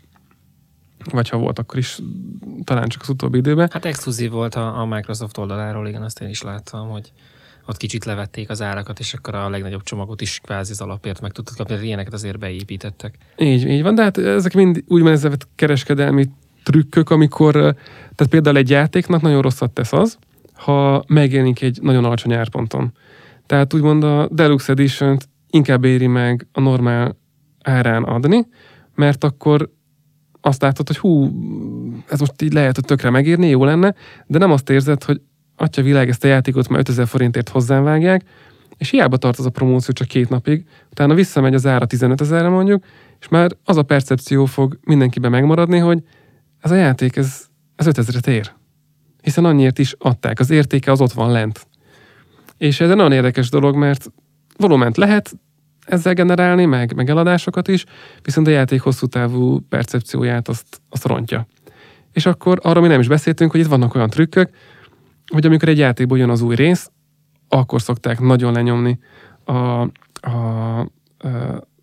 [1.05, 1.99] vagy ha volt, akkor is
[2.65, 3.69] talán csak az utóbbi időben.
[3.73, 7.13] Hát exkluzív volt a, a Microsoft oldaláról, igen, azt én is láttam, hogy
[7.67, 11.33] ott kicsit levették az árakat, és akkor a legnagyobb csomagot is kvázi az alapért meg
[11.33, 13.19] tudtad kapni, ilyeneket azért beépítettek.
[13.39, 16.29] Így, így van, de hát ezek mind úgymond ezeket kereskedelmi
[16.63, 20.19] trükkök, amikor, tehát például egy játéknak nagyon rosszat tesz az,
[20.53, 22.93] ha megjelenik egy nagyon alacsony árponton.
[23.47, 25.19] Tehát úgymond a Deluxe edition
[25.51, 27.17] inkább éri meg a normál
[27.63, 28.47] árán adni,
[28.95, 29.71] mert akkor
[30.47, 31.31] azt látod, hogy hú,
[32.09, 33.95] ez most így lehet, hogy tökre megírni, jó lenne,
[34.27, 35.21] de nem azt érzed, hogy
[35.57, 38.25] atya világ, ezt a játékot már 5000 forintért hozzám vágják,
[38.77, 42.49] és hiába tart az a promóció csak két napig, utána visszamegy az ára 15 ezerre
[42.49, 42.85] mondjuk,
[43.21, 46.03] és már az a percepció fog mindenkiben megmaradni, hogy
[46.61, 48.53] ez a játék, ez, ez 5000-et ér.
[49.23, 51.67] Hiszen annyiért is adták, az értéke az ott van lent.
[52.59, 54.13] És ez egy nagyon érdekes dolog, mert
[54.57, 55.33] volument lehet
[55.87, 57.85] ezzel generálni, meg, meg eladásokat is,
[58.23, 61.47] viszont a játék hosszú távú percepcióját azt, azt rontja.
[62.13, 64.51] És akkor arra mi nem is beszéltünk, hogy itt vannak olyan trükkök,
[65.33, 66.91] hogy amikor egy játékból jön az új rész,
[67.49, 68.99] akkor szokták nagyon lenyomni
[69.45, 69.89] a, a,
[70.21, 70.89] a,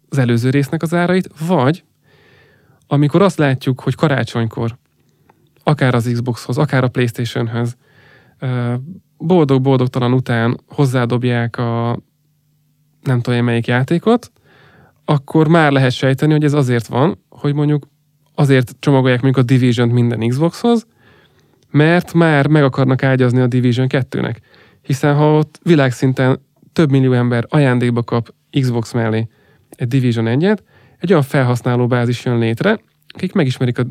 [0.09, 1.83] az előző résznek az árait, vagy
[2.87, 4.77] amikor azt látjuk, hogy karácsonykor,
[5.63, 7.77] akár az Xboxhoz, akár a Playstation-höz,
[9.17, 11.99] boldog-boldogtalan után hozzádobják a
[13.03, 14.31] nem tudom melyik játékot,
[15.05, 17.87] akkor már lehet sejteni, hogy ez azért van, hogy mondjuk
[18.35, 20.85] azért csomagolják mondjuk a Division-t minden Xboxhoz,
[21.71, 24.35] mert már meg akarnak ágyazni a Division 2-nek.
[24.81, 26.39] Hiszen ha ott világszinten
[26.73, 29.27] több millió ember ajándékba kap Xbox mellé
[29.69, 30.57] egy Division 1-et,
[30.99, 33.85] egy olyan felhasználó bázis jön létre, akik megismerik a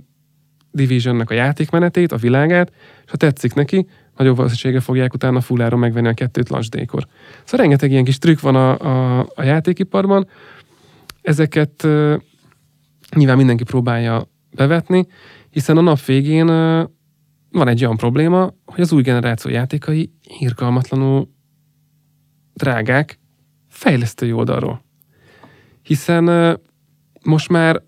[0.70, 2.72] Divisionnek a játékmenetét, a világát,
[3.05, 7.07] és ha tetszik neki, nagyobb valószínűséggel fogják utána fulláron megvenni a kettőt lansdékor.
[7.44, 10.29] Szóval rengeteg ilyen kis trükk van a, a, a játékiparban,
[11.22, 12.20] ezeket uh,
[13.16, 15.07] nyilván mindenki próbálja bevetni,
[15.51, 16.88] hiszen a nap végén uh,
[17.51, 21.29] van egy olyan probléma, hogy az új generáció játékai irgalmatlanul
[22.55, 23.18] drágák
[23.68, 24.85] fejlesztői oldalról.
[25.83, 26.59] Hiszen uh,
[27.22, 27.83] most már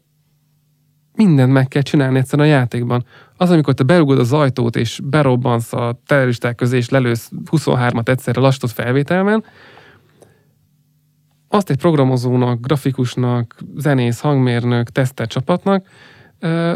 [1.14, 3.04] mindent meg kell csinálni egyszerűen a játékban.
[3.36, 8.40] Az, amikor te berugod az ajtót, és berobbansz a terroristák közé, és lelősz 23-at egyszerre
[8.40, 9.44] lastott felvételben,
[11.48, 15.86] azt egy programozónak, grafikusnak, zenész, hangmérnök, teszter csapatnak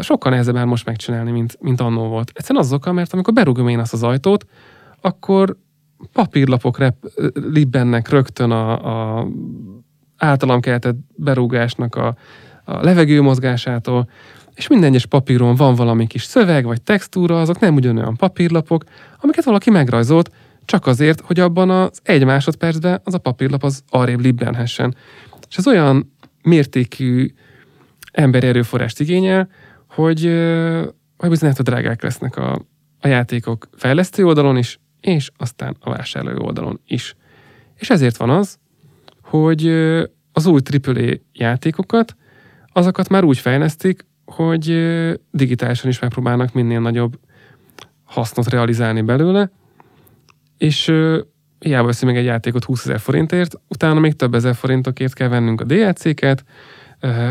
[0.01, 2.31] sokkal nehezebb már most megcsinálni, mint, mint annó volt.
[2.33, 4.45] Egyszerűen azokkal, mert amikor berugom én azt az ajtót,
[5.01, 5.57] akkor
[6.13, 6.95] papírlapok rep,
[7.33, 9.27] libbennek rögtön a, a
[10.17, 12.15] általam keltett berúgásnak a,
[12.63, 14.09] a levegő mozgásától,
[14.59, 18.83] és minden egyes papíron van valami kis szöveg vagy textúra, azok nem ugyanolyan papírlapok,
[19.19, 20.31] amiket valaki megrajzolt,
[20.65, 24.95] csak azért, hogy abban az egy másodpercben az a papírlap az arrébb libbenhessen.
[25.49, 27.33] És ez olyan mértékű
[28.11, 29.49] emberi erőforrást igényel,
[29.89, 30.23] hogy,
[31.17, 32.65] hogy bizony a drágák lesznek a,
[32.99, 37.15] a játékok fejlesztő oldalon is, és aztán a vásárló oldalon is.
[37.75, 38.57] És ezért van az,
[39.21, 39.67] hogy
[40.31, 42.15] az új AAA játékokat,
[42.73, 44.89] azokat már úgy fejlesztik, hogy
[45.31, 47.19] digitálisan is megpróbálnak minél nagyobb
[48.03, 49.51] hasznot realizálni belőle,
[50.57, 50.93] és
[51.59, 55.61] hiába veszi meg egy játékot 20 ezer forintért, utána még több ezer forintokért kell vennünk
[55.61, 56.43] a DLC-ket,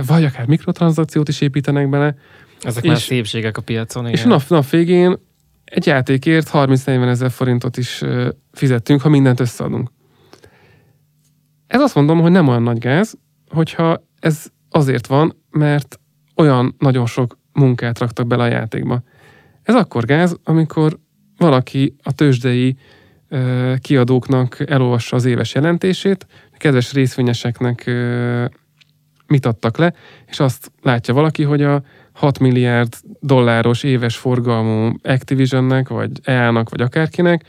[0.07, 2.15] vagy akár mikrotranszakciót is építenek bele.
[2.63, 4.03] Ezek és, már szépségek a piacon.
[4.03, 4.15] Igen.
[4.15, 5.17] És nap, nap végén
[5.65, 8.03] egy játékért 30-40 ezer forintot is
[8.53, 9.91] fizettünk, ha mindent összeadunk.
[11.67, 13.15] Ez azt mondom, hogy nem olyan nagy gáz,
[13.49, 16.01] hogyha ez azért van, mert
[16.38, 19.03] olyan nagyon sok munkát raktak bele a játékba.
[19.62, 20.98] Ez akkor gáz, amikor
[21.37, 22.77] valaki a tőzsdei
[23.29, 28.44] ö, kiadóknak elolvassa az éves jelentését, kedves részvényeseknek ö,
[29.27, 29.92] mit adtak le,
[30.27, 36.81] és azt látja valaki, hogy a 6 milliárd dolláros éves forgalmú Activisionnek, vagy EA-nak, vagy
[36.81, 37.44] akárkinek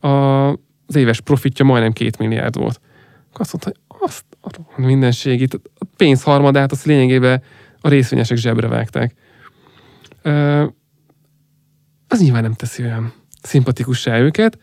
[0.00, 0.08] a,
[0.86, 2.80] az éves profitja majdnem 2 milliárd volt.
[3.28, 7.42] Akkor azt mondta, hogy azt a mindenség itt, a pénz harmadát azt lényegében
[7.80, 9.14] a részvényesek zsebre vágták.
[12.08, 13.12] Az nyilván nem teszi olyan
[13.42, 14.58] szimpatikussá őket.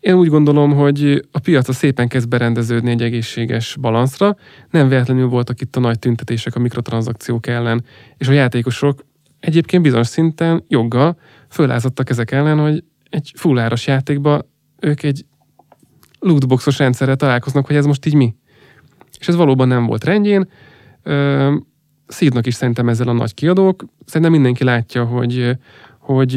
[0.00, 4.36] Én úgy gondolom, hogy a piaca szépen kezd berendeződni egy egészséges balanszra.
[4.70, 7.84] Nem véletlenül voltak itt a nagy tüntetések a mikrotranszakciók ellen,
[8.16, 9.04] és a játékosok
[9.40, 14.48] egyébként bizonyos szinten joggal fölázadtak ezek ellen, hogy egy fulláros játékba
[14.80, 15.26] ők egy
[16.18, 18.34] lootboxos rendszerrel találkoznak, hogy ez most így mi.
[19.18, 20.48] És ez valóban nem volt rendjén.
[22.06, 23.84] Szídnak is szerintem ezzel a nagy kiadók.
[24.04, 25.56] Szerintem mindenki látja, hogy,
[25.98, 26.36] hogy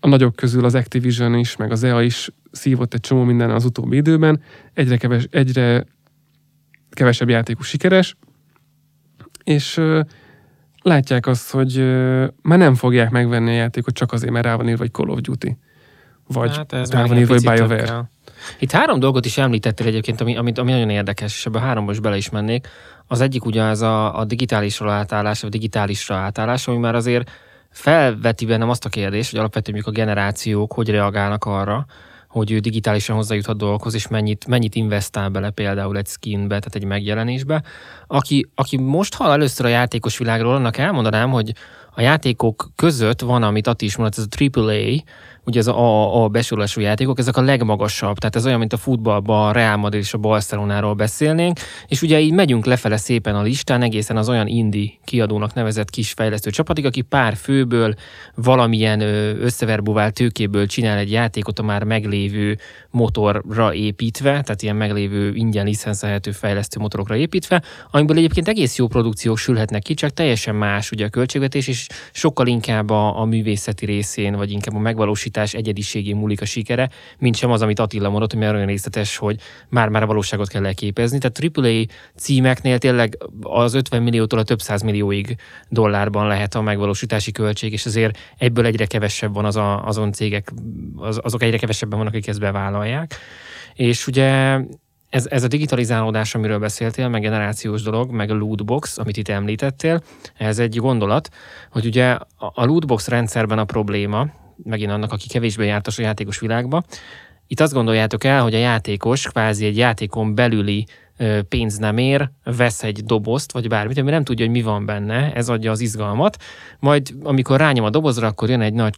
[0.00, 3.64] a nagyok közül az Activision is, meg az EA is szívott egy csomó minden az
[3.64, 4.40] utóbbi időben.
[4.72, 5.84] Egyre, keves, egyre
[6.90, 8.16] kevesebb játékos sikeres,
[9.44, 9.80] és
[10.82, 11.78] látják azt, hogy
[12.42, 15.20] már nem fogják megvenni a játékot csak azért, mert rá van írva, vagy Call of
[15.20, 15.56] Duty.
[16.26, 18.08] Vagy hát ez rá van írva, hogy BioWare.
[18.58, 21.92] Itt három dolgot is említettél egyébként, ami, ami, ami nagyon érdekes, és ebben a háromba
[21.92, 22.68] is bele is mennék.
[23.06, 27.30] Az egyik ugye a, a digitálisra átállás, vagy digitálisra átállás, ami már azért
[27.70, 31.86] felveti bennem azt a kérdést, hogy alapvetően a generációk hogy reagálnak arra,
[32.28, 36.84] hogy ő digitálisan hozzájuthat dolgokhoz, és mennyit, mennyit investál bele például egy skinbe, tehát egy
[36.84, 37.62] megjelenésbe.
[38.06, 41.52] Aki, aki most hall először a játékos világról, annak elmondanám, hogy
[41.94, 45.02] a játékok között van, amit Ati is mondott, ez a AAA,
[45.44, 49.48] ugye ez a, a, besorolású játékok, ezek a legmagasabb, tehát ez olyan, mint a futballban
[49.48, 53.82] a Real Madrid és a Barcelonáról beszélnénk, és ugye így megyünk lefele szépen a listán,
[53.82, 57.94] egészen az olyan indie kiadónak nevezett kis fejlesztő csapatig, aki pár főből
[58.34, 59.00] valamilyen
[59.40, 62.58] összeverbuvált tőkéből csinál egy játékot a már meglévő
[62.90, 69.38] motorra építve, tehát ilyen meglévő ingyen licenszelhető fejlesztő motorokra építve, amiből egyébként egész jó produkciók
[69.38, 74.36] sülhetnek ki, csak teljesen más ugye a költségvetés, és sokkal inkább a, a művészeti részén,
[74.36, 78.54] vagy inkább a megvalósítás egyediségén múlik a sikere, mint sem az, amit Attila mondott, mert
[78.54, 81.18] olyan részletes, hogy már-már a valóságot kell elképezni.
[81.18, 81.84] Tehát AAA
[82.16, 85.36] címeknél tényleg az 50 milliótól a több száz millióig
[85.68, 90.52] dollárban lehet a megvalósítási költség, és azért egyből egyre kevesebb van az a, azon cégek,
[90.96, 93.14] az, azok egyre kevesebben vannak, akik ezt bevállalják.
[93.74, 94.58] És ugye
[95.14, 100.02] ez, ez a digitalizálódás, amiről beszéltél, meg generációs dolog, meg a lootbox, amit itt említettél,
[100.36, 101.28] ez egy gondolat,
[101.70, 104.26] hogy ugye a lootbox rendszerben a probléma,
[104.62, 106.82] megint annak, aki kevésbé jártas a játékos világba,
[107.46, 110.86] itt azt gondoljátok el, hogy a játékos kvázi egy játékon belüli
[111.48, 115.32] pénz nem ér, vesz egy dobozt, vagy bármit, ami nem tudja, hogy mi van benne,
[115.32, 116.36] ez adja az izgalmat.
[116.78, 118.94] Majd amikor rányom a dobozra, akkor jön egy nagy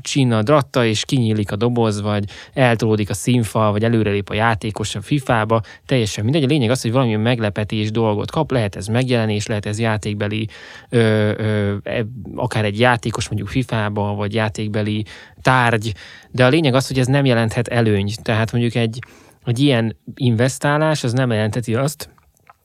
[0.00, 5.00] csína dratta, és kinyílik a doboz, vagy eltolódik a színfal, vagy előrelép a játékos a
[5.00, 6.42] FIFA-ba, teljesen mindegy.
[6.42, 10.48] A lényeg az, hogy valami meglepetés dolgot kap, lehet ez megjelenés, lehet ez játékbeli,
[10.88, 10.98] ö,
[11.36, 15.04] ö, e, akár egy játékos mondjuk FIFA-ba, vagy játékbeli
[15.42, 15.92] tárgy,
[16.30, 18.22] de a lényeg az, hogy ez nem jelenthet előnyt.
[18.22, 18.98] Tehát mondjuk egy,
[19.42, 22.10] hogy ilyen investálás az nem jelenteti azt,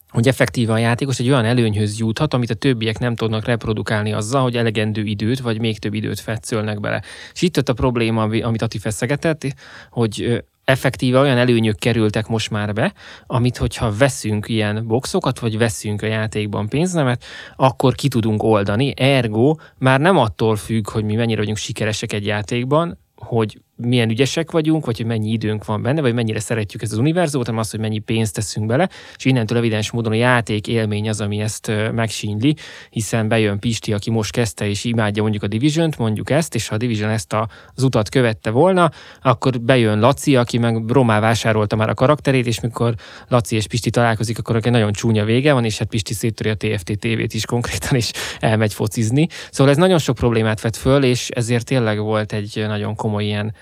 [0.10, 4.42] hogy effektíve a játékos egy olyan előnyhöz juthat, amit a többiek nem tudnak reprodukálni azzal,
[4.42, 7.02] hogy elegendő időt, vagy még több időt fetszölnek bele.
[7.34, 9.48] És itt ott a probléma, amit Ati feszegetett,
[9.90, 12.94] hogy effektíve olyan előnyök kerültek most már be,
[13.26, 17.24] amit hogyha veszünk ilyen boxokat, vagy veszünk a játékban pénznemet,
[17.56, 18.94] akkor ki tudunk oldani.
[18.96, 24.52] Ergo már nem attól függ, hogy mi mennyire vagyunk sikeresek egy játékban, hogy milyen ügyesek
[24.52, 27.72] vagyunk, vagy hogy mennyi időnk van benne, vagy mennyire szeretjük ezt az univerzumot, hanem az,
[27.72, 31.72] hogy mennyi pénzt teszünk bele, és innentől evidens módon a játék élmény az, ami ezt
[31.92, 32.56] megsínyli,
[32.90, 36.76] hiszen bejön Pisti, aki most kezdte és imádja mondjuk a Division-t, mondjuk ezt, és ha
[36.76, 41.76] a Division ezt a, az utat követte volna, akkor bejön Laci, aki meg Romá vásárolta
[41.76, 42.96] már a karakterét, és mikor
[43.28, 46.56] Laci és Pisti találkozik, akkor egy nagyon csúnya vége van, és hát Pisti széttörje a
[46.56, 49.28] TFT TV-t is konkrétan, és elmegy focizni.
[49.52, 53.54] Szóval ez nagyon sok problémát vett föl, és ezért tényleg volt egy nagyon komoly ilyen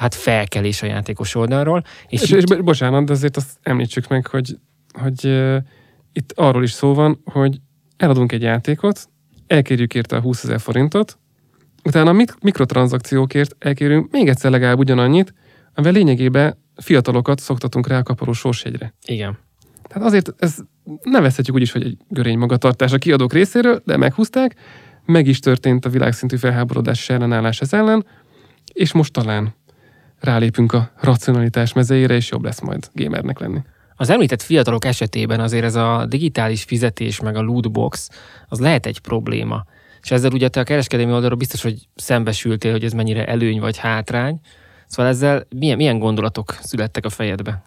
[0.00, 1.84] hát felkelés a játékos oldalról.
[2.08, 2.50] És, és, így...
[2.50, 4.58] és bocsánat, de azért azt említsük meg, hogy,
[4.92, 5.56] hogy uh,
[6.12, 7.60] itt arról is szó van, hogy
[7.96, 9.08] eladunk egy játékot,
[9.46, 11.18] elkérjük érte a 20 ezer forintot,
[11.84, 15.34] utána a mik- mikrotranszakciókért elkérünk még egyszer legalább ugyanannyit,
[15.74, 18.94] amivel lényegében fiatalokat szoktatunk rá a kaparó sorsjegyre.
[19.06, 19.38] Igen.
[19.88, 20.56] Tehát azért ez
[21.02, 24.54] nevezhetjük úgy is, hogy egy görény magatartás a kiadók részéről, de meghúzták,
[25.04, 28.04] meg is történt a világszintű felháborodás ellenállás ez ellen,
[28.72, 29.54] és most talán
[30.20, 33.58] rálépünk a racionalitás mezeire, és jobb lesz majd gamernek lenni.
[33.96, 38.08] Az említett fiatalok esetében azért ez a digitális fizetés meg a lootbox,
[38.48, 39.64] az lehet egy probléma.
[40.02, 43.76] És ezzel ugye te a kereskedelmi oldalról biztos, hogy szembesültél, hogy ez mennyire előny vagy
[43.76, 44.40] hátrány.
[44.86, 47.62] Szóval ezzel milyen, milyen gondolatok születtek a fejedbe?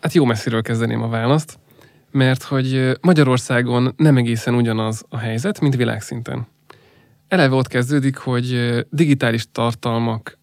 [0.00, 1.58] Hát jó messziről kezdeném a választ,
[2.10, 6.46] mert hogy Magyarországon nem egészen ugyanaz a helyzet, mint világszinten.
[7.28, 10.38] Eleve ott kezdődik, hogy digitális tartalmak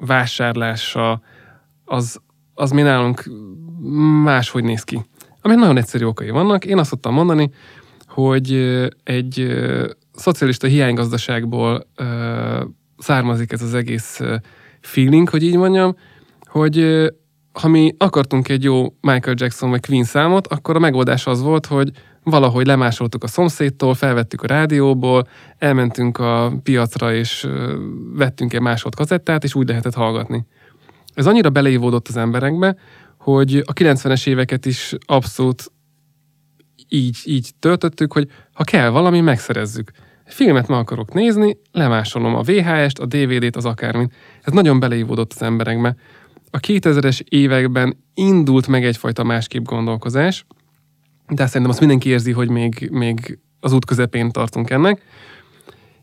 [0.00, 1.20] vásárlása
[1.84, 2.20] az,
[2.54, 3.24] az mi nálunk
[4.22, 5.04] máshogy néz ki.
[5.42, 6.64] Ami nagyon egyszerű okai vannak.
[6.64, 7.50] Én azt szoktam mondani,
[8.06, 8.52] hogy
[9.02, 9.58] egy
[10.14, 11.86] szocialista hiánygazdaságból
[12.98, 14.20] származik ez az egész
[14.80, 15.96] feeling, hogy így mondjam,
[16.44, 17.06] hogy
[17.52, 21.66] ha mi akartunk egy jó Michael Jackson vagy Queen számot, akkor a megoldás az volt,
[21.66, 21.90] hogy
[22.24, 27.48] valahogy lemásoltuk a szomszédtól, felvettük a rádióból, elmentünk a piacra, és
[28.14, 30.46] vettünk egy másolt kazettát, és úgy lehetett hallgatni.
[31.14, 32.76] Ez annyira beleívódott az emberekbe,
[33.18, 35.72] hogy a 90-es éveket is abszolút
[36.88, 39.90] így, így töltöttük, hogy ha kell valami, megszerezzük.
[40.24, 44.12] Filmet meg akarok nézni, lemásolom a VHS-t, a DVD-t, az akármit.
[44.42, 45.96] Ez nagyon beleívódott az emberekbe.
[46.50, 50.44] A 2000-es években indult meg egyfajta másképp gondolkozás,
[51.30, 55.02] de szerintem azt mindenki érzi, hogy még, még az út közepén tartunk ennek.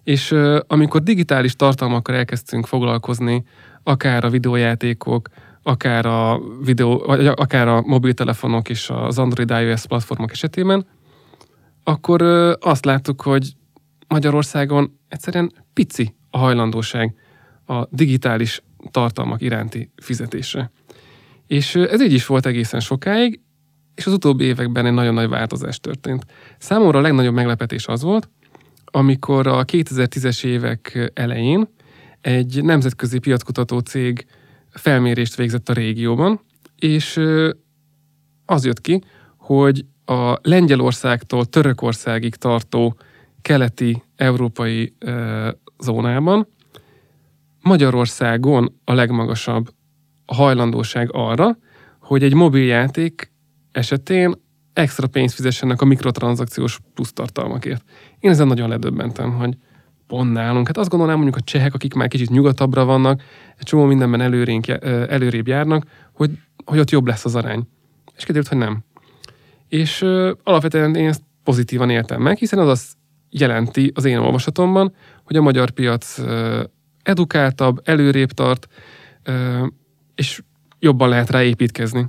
[0.03, 0.35] És
[0.67, 3.43] amikor digitális tartalmakkal elkezdtünk foglalkozni,
[3.83, 5.29] akár a videójátékok,
[5.63, 10.87] akár a, videó, vagy akár a mobiltelefonok és az Android iOS platformok esetében,
[11.83, 12.21] akkor
[12.59, 13.53] azt láttuk, hogy
[14.07, 17.15] Magyarországon egyszerűen pici a hajlandóság
[17.65, 20.71] a digitális tartalmak iránti fizetésre.
[21.47, 23.41] És ez így is volt egészen sokáig,
[23.97, 26.25] és az utóbbi években egy nagyon nagy változás történt.
[26.57, 28.29] Számomra a legnagyobb meglepetés az volt,
[28.85, 31.67] amikor a 2010-es évek elején
[32.21, 34.25] egy nemzetközi piackutató cég
[34.69, 36.39] felmérést végzett a régióban,
[36.79, 37.21] és
[38.45, 39.01] az jött ki,
[39.37, 42.97] hogy a Lengyelországtól Törökországig tartó
[43.41, 44.93] keleti európai
[45.79, 46.47] zónában
[47.61, 49.69] Magyarországon a legmagasabb
[50.25, 51.57] a hajlandóság arra,
[51.99, 53.31] hogy egy mobiljáték
[53.71, 54.33] esetén
[54.73, 57.83] extra pénzt fizessenek a mikrotranszakciós plusz tartalmakért.
[58.19, 59.57] Én ezen nagyon ledöbbentem, hogy
[60.07, 60.67] pont nálunk.
[60.67, 63.21] Hát azt gondolnám mondjuk a csehek, akik már kicsit nyugatabbra vannak,
[63.57, 66.31] egy csomó mindenben előrénk, előrébb járnak, hogy,
[66.65, 67.67] hogy ott jobb lesz az arány.
[68.15, 68.83] És kiderült, hogy nem.
[69.67, 72.91] És ö, alapvetően én ezt pozitívan éltem meg, hiszen az azt
[73.29, 74.93] jelenti az én olvasatomban,
[75.23, 76.63] hogy a magyar piac ö,
[77.03, 78.67] edukáltabb, előrébb tart,
[79.23, 79.65] ö,
[80.15, 80.41] és
[80.79, 82.05] jobban lehet rá építkezni.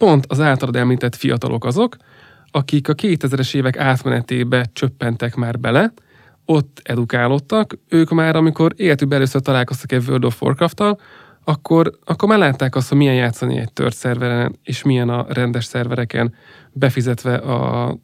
[0.00, 1.96] Pont az általad említett fiatalok azok,
[2.50, 5.92] akik a 2000-es évek átmenetébe csöppentek már bele,
[6.44, 10.82] ott edukálódtak, ők már, amikor életükben először találkoztak egy World of warcraft
[11.44, 15.64] akkor, akkor már látták azt, hogy milyen játszani egy tört szerveren, és milyen a rendes
[15.64, 16.34] szervereken
[16.72, 17.96] befizetve a, a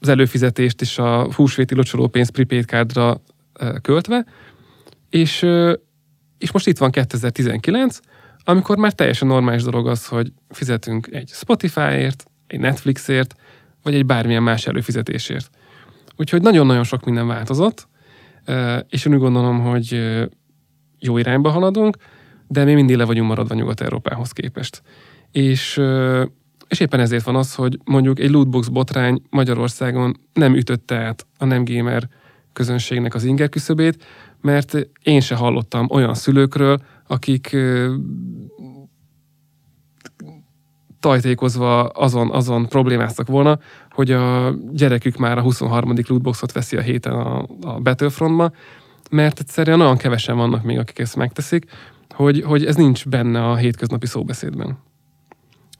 [0.00, 3.20] az előfizetést és a húsvéti locsolópénz prepaid cardra
[3.82, 4.26] költve,
[5.10, 5.46] és,
[6.38, 8.00] és most itt van 2019,
[8.44, 13.34] amikor már teljesen normális dolog az, hogy fizetünk egy Spotifyért, egy Netflixért,
[13.82, 15.50] vagy egy bármilyen más előfizetésért.
[16.16, 17.88] Úgyhogy nagyon-nagyon sok minden változott,
[18.88, 20.20] és én úgy gondolom, hogy
[20.98, 21.96] jó irányba haladunk,
[22.46, 24.82] de mi mindig le vagyunk maradva Nyugat-Európához képest.
[25.30, 25.80] És,
[26.68, 31.44] és éppen ezért van az, hogy mondjuk egy lootbox botrány Magyarországon nem ütötte át a
[31.44, 32.08] nem gamer
[32.52, 34.04] közönségnek az inger küszöbét,
[34.40, 37.56] mert én se hallottam olyan szülőkről, akik
[41.00, 43.58] tajtékozva azon, azon problémáztak volna,
[43.90, 45.94] hogy a gyerekük már a 23.
[46.08, 48.50] lootboxot veszi a héten a, a Battlefrontba,
[49.10, 51.64] mert egyszerűen olyan kevesen vannak még, akik ezt megteszik,
[52.14, 54.78] hogy, hogy ez nincs benne a hétköznapi szóbeszédben.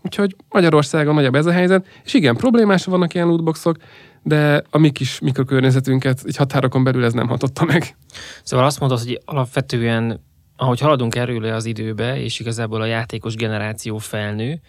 [0.03, 3.77] Úgyhogy Magyarországon nagyobb ez a helyzet, és igen, problémás vannak ilyen lootboxok,
[4.23, 7.97] de a mi kis mikrokörnyezetünket egy határokon belül ez nem hatotta meg.
[8.43, 10.21] Szóval azt mondod, hogy alapvetően,
[10.57, 14.61] ahogy haladunk erről az időbe, és igazából a játékos generáció felnő,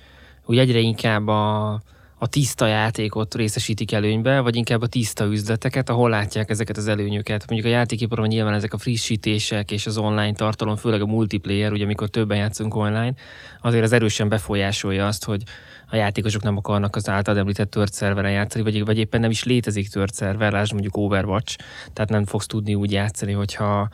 [0.43, 1.71] hogy egyre inkább a,
[2.17, 7.45] a tiszta játékot részesítik előnybe, vagy inkább a tiszta üzleteket, ahol látják ezeket az előnyöket.
[7.49, 11.83] Mondjuk a játékiparban nyilván ezek a frissítések és az online tartalom, főleg a multiplayer, ugye
[11.83, 13.13] amikor többen játszunk online,
[13.61, 15.43] azért az erősen befolyásolja azt, hogy
[15.89, 19.43] a játékosok nem akarnak az által említett tört szerveren játszani, vagy, vagy éppen nem is
[19.43, 21.57] létezik tört szerver, lásd mondjuk Overwatch,
[21.93, 23.89] tehát nem fogsz tudni úgy játszani, hogyha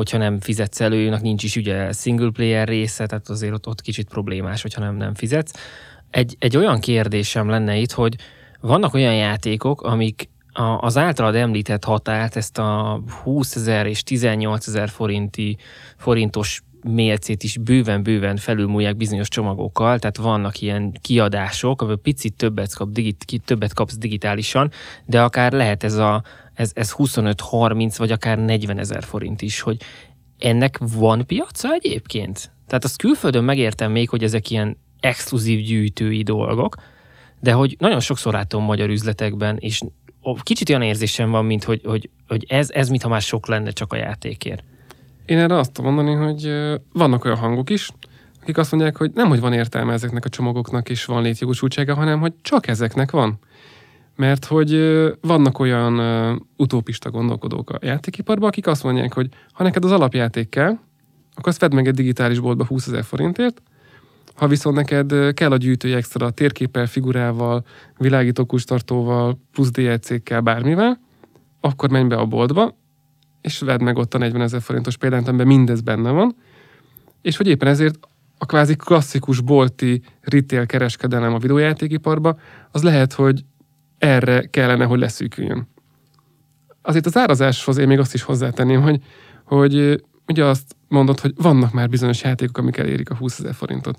[0.00, 4.08] hogyha nem fizetsz elő, nincs is ugye single player része, tehát azért ott, ott kicsit
[4.08, 5.52] problémás, hogyha nem, nem fizetsz.
[6.10, 8.16] Egy, egy olyan kérdésem lenne itt, hogy
[8.60, 14.66] vannak olyan játékok, amik a, az általad említett határt, ezt a 20 ezer és 18
[14.66, 15.56] ezer forinti,
[15.96, 22.90] forintos mércét is bőven-bőven felülmúlják bizonyos csomagokkal, tehát vannak ilyen kiadások, ahol picit többet, kap,
[22.90, 24.70] digit, többet kapsz digitálisan,
[25.06, 26.22] de akár lehet ez, a,
[26.54, 29.76] ez, ez 25-30 vagy akár 40 ezer forint is, hogy
[30.38, 32.50] ennek van piaca egyébként?
[32.66, 36.74] Tehát azt külföldön megértem még, hogy ezek ilyen exkluzív gyűjtői dolgok,
[37.40, 39.80] de hogy nagyon sokszor látom magyar üzletekben, és
[40.42, 43.92] kicsit olyan érzésem van, mint hogy, hogy, hogy ez, ez mintha már sok lenne csak
[43.92, 44.64] a játékért.
[45.30, 46.52] Én erre azt mondani, hogy
[46.92, 47.90] vannak olyan hangok is,
[48.40, 52.20] akik azt mondják, hogy nem, hogy van értelme ezeknek a csomagoknak és van létjogosultsága, hanem
[52.20, 53.38] hogy csak ezeknek van.
[54.16, 54.70] Mert hogy
[55.20, 55.98] vannak olyan
[56.56, 60.78] utópista gondolkodók a játékiparban, akik azt mondják, hogy ha neked az alapjáték kell,
[61.34, 63.62] akkor azt vedd meg egy digitális boltba 20 ezer forintért,
[64.34, 67.64] ha viszont neked kell a gyűjtői extra térképpel, figurával,
[67.98, 71.00] világító kustartóval, plusz DLC-kkel, bármivel,
[71.60, 72.78] akkor menj be a boltba,
[73.40, 76.36] és vedd meg ott a 40 ezer forintos példányt, amiben mindez benne van,
[77.22, 77.98] és hogy éppen ezért
[78.38, 82.38] a kvázi klasszikus bolti retail kereskedelem a videójátékiparba,
[82.70, 83.44] az lehet, hogy
[83.98, 85.68] erre kellene, hogy leszűküljön.
[86.82, 89.02] Azért az árazáshoz én még azt is hozzátenném, hogy,
[89.44, 93.98] hogy ugye azt mondod, hogy vannak már bizonyos játékok, amik elérik a 20 ezer forintot.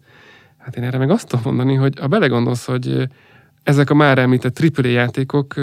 [0.57, 3.07] Hát én erre meg azt tudom mondani, hogy ha belegondolsz, hogy
[3.63, 5.53] ezek a már említett AAA játékok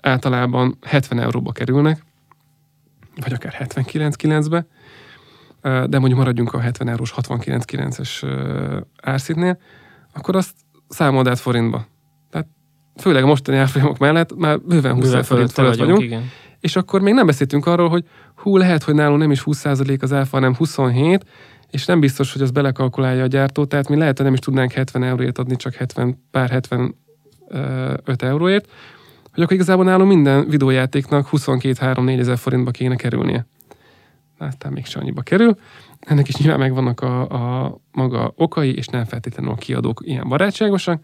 [0.00, 2.05] általában 70 euróba kerülnek,
[3.20, 4.66] vagy akár 79-9-be,
[5.62, 8.24] de mondjuk maradjunk a 70 eurós 69-9-es
[9.02, 9.58] árszintnél,
[10.14, 10.54] akkor azt
[10.88, 11.86] számold át forintba.
[12.30, 12.46] Tehát
[12.96, 16.30] főleg a mostani árfolyamok mellett már bőven 20 Bőven forint fölött vagyunk, igen.
[16.60, 18.04] és akkor még nem beszéltünk arról, hogy
[18.36, 21.24] hú, lehet, hogy nálunk nem is 20% az áfa, hanem 27,
[21.70, 24.72] és nem biztos, hogy az belekalkulálja a gyártó, tehát mi lehet, hogy nem is tudnánk
[24.72, 28.68] 70 euróért adni, csak 70, pár 75 euróért,
[29.36, 33.46] hogy akkor igazából nálunk minden videójátéknak 22-3-4 ezer forintba kéne kerülnie.
[34.38, 35.56] Aztán mégsem annyiba kerül.
[36.00, 41.02] Ennek is nyilván megvannak a, a maga okai, és nem feltétlenül a kiadók ilyen barátságosak.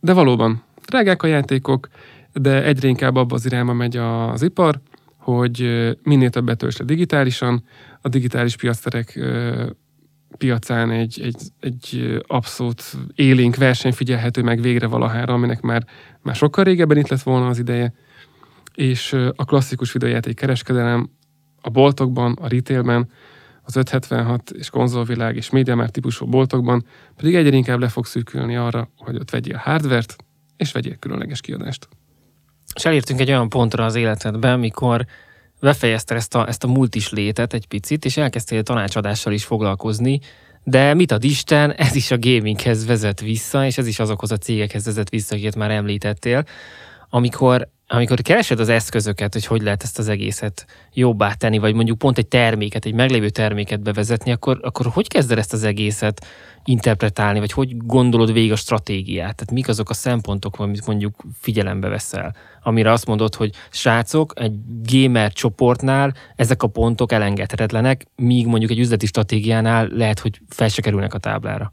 [0.00, 1.88] De valóban, drágák a játékok,
[2.32, 4.80] de egyre inkább abba az irányba megy az ipar,
[5.16, 7.64] hogy minél többet tölts le digitálisan,
[8.00, 9.20] a digitális piacterek
[10.36, 12.82] piacán egy, egy, egy abszolút
[13.14, 15.86] élénk verseny figyelhető meg végre valahára, aminek már,
[16.22, 17.94] már sokkal régebben itt lett volna az ideje,
[18.74, 21.10] és a klasszikus videójáték kereskedelem
[21.60, 23.08] a boltokban, a retailben,
[23.62, 26.84] az 576 és konzolvilág és MediaMarkt típusú boltokban
[27.16, 30.16] pedig egyre inkább le fog szűkülni arra, hogy ott vegyél hardvert,
[30.56, 31.88] és vegyél különleges kiadást.
[32.74, 35.06] És elértünk egy olyan pontra az életedben, mikor
[35.62, 40.20] befejezte ezt a, ezt a multis létet egy picit, és elkezdtél tanácsadással is foglalkozni,
[40.64, 44.36] de mit ad Isten, ez is a gaminghez vezet vissza, és ez is azokhoz a
[44.36, 46.44] cégekhez vezet vissza, akiket már említettél,
[47.10, 51.98] amikor, amikor keresed az eszközöket, hogy hogy lehet ezt az egészet jobbá tenni, vagy mondjuk
[51.98, 56.26] pont egy terméket, egy meglévő terméket bevezetni, akkor, akkor hogy kezded ezt az egészet
[56.64, 59.36] interpretálni, vagy hogy gondolod végig a stratégiát?
[59.36, 62.34] Tehát mik azok a szempontok, amit mondjuk figyelembe veszel?
[62.62, 68.78] Amire azt mondod, hogy srácok, egy gamer csoportnál ezek a pontok elengedhetetlenek, míg mondjuk egy
[68.78, 71.72] üzleti stratégiánál lehet, hogy fel se kerülnek a táblára.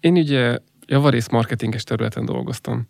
[0.00, 2.88] Én ugye javarész marketinges területen dolgoztam.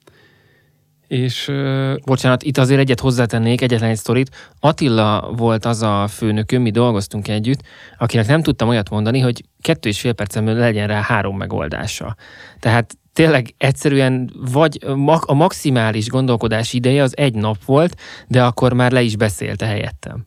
[1.13, 4.51] És ö, Bocsánat, itt azért egyet hozzátennék, egyetlen egy sztorit.
[4.61, 7.61] Attila volt az a főnököm, mi dolgoztunk együtt,
[7.99, 12.17] akinek nem tudtam olyat mondani, hogy kettő és fél percen legyen rá három megoldása.
[12.61, 14.79] Tehát tényleg egyszerűen vagy
[15.27, 17.97] a maximális gondolkodási ideje az egy nap volt,
[18.29, 20.25] de akkor már le is beszélte helyettem.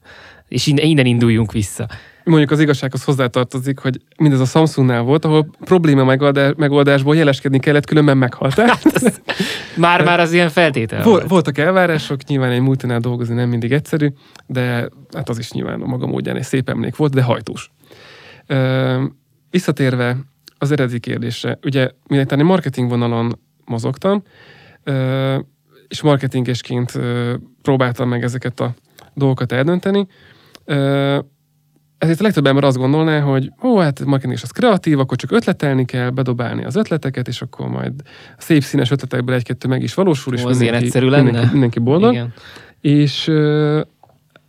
[0.47, 1.87] És innen induljunk vissza.
[2.25, 7.85] Mondjuk az igazsághoz hozzátartozik, hogy mindez a Samsungnál volt, ahol probléma megoldás, megoldásból jeleskedni kellett,
[7.85, 8.77] különben meghaltál.
[9.77, 11.29] Már-már az ilyen feltétel Vol, volt.
[11.29, 14.07] voltak elvárások, nyilván egy multinál dolgozni nem mindig egyszerű,
[14.47, 17.71] de hát az is nyilván a maga módján egy szép emlék volt, de hajtós.
[19.49, 20.17] Visszatérve
[20.57, 24.23] az eredeti kérdésre, ugye miután én marketing vonalon mozogtam,
[25.87, 26.99] és marketingesként
[27.61, 28.73] próbáltam meg ezeket a
[29.13, 30.07] dolgokat eldönteni,
[32.05, 35.85] ezért a legtöbb ember azt gondolná, hogy ó, hát marketing az kreatív, akkor csak ötletelni
[35.85, 37.93] kell, bedobálni az ötleteket, és akkor majd
[38.37, 41.23] a szép színes ötletekből egy-kettő meg is valósul, és Ó, mindenki, egyszerű lenne?
[41.23, 42.13] mindenki, mindenki boldog.
[42.13, 42.33] Igen.
[42.81, 43.31] És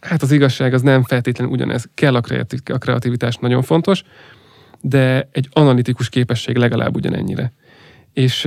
[0.01, 1.89] hát az igazság az nem feltétlenül ugyanez.
[1.95, 4.03] Kell a, kreativ, a kreativitás, nagyon fontos,
[4.81, 7.53] de egy analitikus képesség legalább ugyanennyire.
[8.13, 8.45] És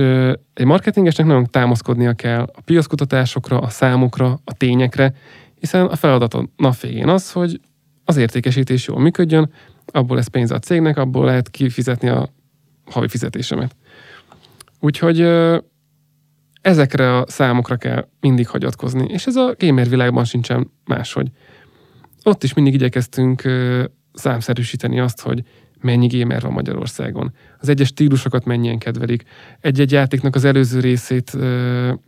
[0.54, 5.14] egy marketingesnek nagyon támaszkodnia kell a piackutatásokra, a számokra, a tényekre,
[5.58, 7.60] hiszen a feladat a nap végén az, hogy
[8.10, 9.52] az értékesítés jól működjön,
[9.86, 12.28] abból lesz pénz a cégnek, abból lehet kifizetni a
[12.90, 13.76] havi fizetésemet.
[14.80, 15.20] Úgyhogy
[16.60, 21.28] ezekre a számokra kell mindig hagyatkozni, és ez a gamer világban sincsen máshogy.
[22.22, 23.42] Ott is mindig igyekeztünk
[24.12, 25.42] számszerűsíteni azt, hogy
[25.80, 27.32] mennyi gamer van Magyarországon.
[27.58, 29.22] Az egyes stílusokat mennyien kedvelik.
[29.60, 31.36] Egy-egy játéknak az előző részét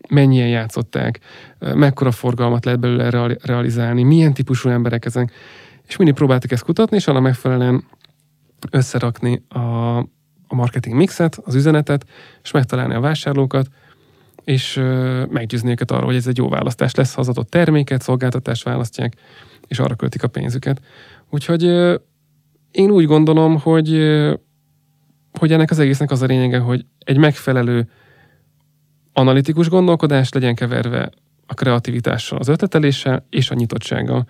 [0.08, 1.20] mennyien játszották,
[1.58, 5.32] mekkora forgalmat lehet belőle reali- realizálni, milyen típusú emberek ezek.
[5.86, 7.84] És mindig próbáltuk ezt kutatni, és annak megfelelően
[8.70, 9.98] összerakni a,
[10.46, 12.06] a marketing mixet, az üzenetet,
[12.42, 13.68] és megtalálni a vásárlókat,
[14.44, 14.82] és
[15.28, 19.16] meggyőzni őket arról, hogy ez egy jó választás lesz, ha az adott terméket, szolgáltatást választják,
[19.66, 20.80] és arra költik a pénzüket.
[21.30, 21.62] Úgyhogy
[22.70, 23.88] én úgy gondolom, hogy,
[25.38, 27.88] hogy ennek az egésznek az a lényege, hogy egy megfelelő
[29.12, 31.10] analitikus gondolkodás legyen keverve
[31.46, 34.26] a kreativitással, az ötleteléssel és a nyitottsággal.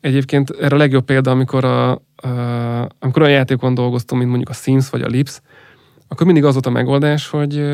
[0.00, 1.98] Egyébként erre a legjobb példa, amikor, a, a,
[2.98, 5.40] amikor olyan játékon dolgoztam, mint mondjuk a Sims vagy a Lips,
[6.08, 7.64] akkor mindig az volt a megoldás, hogy,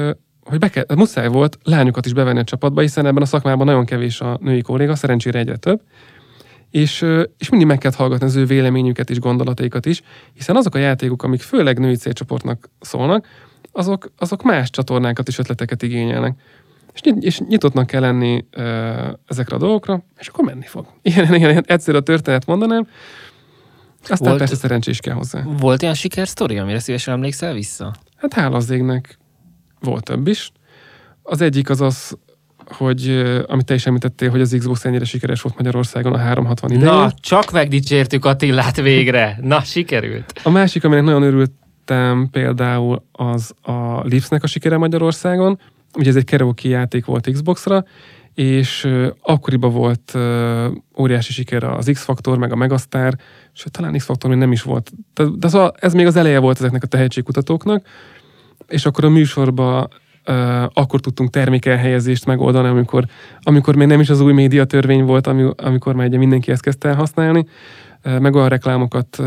[0.40, 3.84] hogy be kell, muszáj volt lányokat is bevenni a csapatba, hiszen ebben a szakmában nagyon
[3.84, 5.80] kevés a női kolléga, szerencsére egyre több,
[6.70, 7.06] és,
[7.38, 10.02] és mindig meg kellett hallgatni az ő véleményüket és gondolataikat is,
[10.32, 13.26] hiszen azok a játékok, amik főleg női célcsoportnak szólnak,
[13.72, 16.40] azok, azok más csatornákat és ötleteket igényelnek.
[16.94, 18.92] És, nyit, és nyitottnak kell lenni ö,
[19.26, 20.86] ezekre a dolgokra, és akkor menni fog.
[21.02, 22.86] Ilyen, ilyen egyszerű a történet mondanám,
[24.02, 25.42] aztán Volt- persze szerencsé is kell hozzá.
[25.42, 27.94] Volt ilyen sikersztori, amire szívesen emlékszel vissza?
[28.16, 29.18] Hát hála az égnek
[29.80, 30.52] volt több is.
[31.22, 32.18] Az egyik az az,
[32.66, 36.92] hogy amit te is említettél, hogy az Xbox ennyire sikeres volt Magyarországon a 360 idején.
[36.94, 39.38] Na, csak megdicsértük Attillát végre.
[39.42, 40.40] Na, sikerült.
[40.42, 45.58] A másik, aminek nagyon örültem például, az a Lipsnek a sikere Magyarországon.
[45.96, 47.84] Ugye ez egy karaoke játék volt Xbox-ra,
[48.34, 48.88] és
[49.20, 50.16] akkoriban volt
[50.98, 53.14] óriási siker az X-Faktor, meg a Megastar,
[53.52, 54.92] sőt, talán X-Faktor még nem is volt.
[55.14, 57.86] De, de szóval ez még az eleje volt ezeknek a tehetségkutatóknak,
[58.68, 59.88] és akkor a műsorban
[60.26, 63.04] uh, akkor tudtunk termékelhelyezést megoldani, amikor,
[63.40, 66.62] amikor még nem is az új média törvény volt, ami, amikor már ugye mindenki ezt
[66.62, 67.46] kezdte el használni,
[68.04, 69.22] meg olyan reklámokat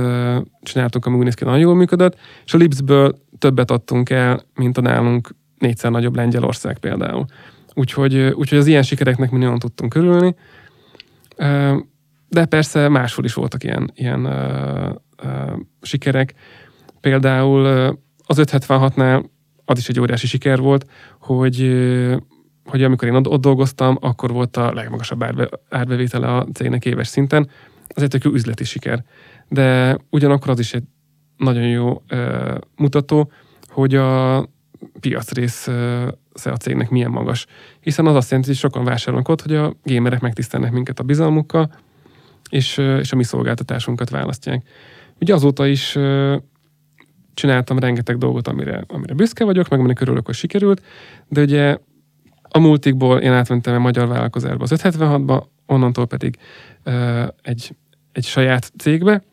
[0.62, 4.78] csináltunk, ami úgy néz ki, nagyon jól működött, és a Lipsből többet adtunk el, mint
[4.78, 7.26] a nálunk négyszer nagyobb Lengyelország például.
[7.74, 10.36] Úgyhogy, úgyhogy az ilyen sikereknek mi nagyon tudtunk körülni.
[12.30, 14.28] De persze máshol is voltak ilyen, ilyen
[15.82, 16.34] sikerek.
[17.02, 17.66] Például
[18.26, 19.24] az 576-nál
[19.66, 20.86] az is egy óriási siker volt,
[21.20, 21.58] hogy,
[22.66, 27.50] hogy amikor én ott dolgoztam, akkor volt a legmagasabb árbe, árbevétele a cégnek éves szinten.
[27.88, 29.04] Ez egy tök üzleti siker.
[29.50, 30.84] De ugyanakkor az is egy
[31.38, 33.32] nagyon jó uh, mutató,
[33.68, 34.38] hogy a
[35.00, 35.68] piacrész
[36.44, 37.46] a cégnek milyen magas.
[37.80, 41.72] Hiszen az azt jelenti, hogy sokan vásárolnak ott, hogy a gémerek megtisztelnek minket a bizalmukkal,
[42.50, 44.68] és, és a mi szolgáltatásunkat választják.
[45.20, 45.98] Ugye azóta is
[47.34, 50.82] csináltam rengeteg dolgot, amire, amire büszke vagyok, meg aminek örülök, hogy sikerült,
[51.28, 51.78] de ugye
[52.42, 56.38] a multikból én átmentem a magyar vállalkozásba az 576-ba, onnantól pedig
[57.42, 57.76] egy,
[58.12, 59.24] egy saját cégbe,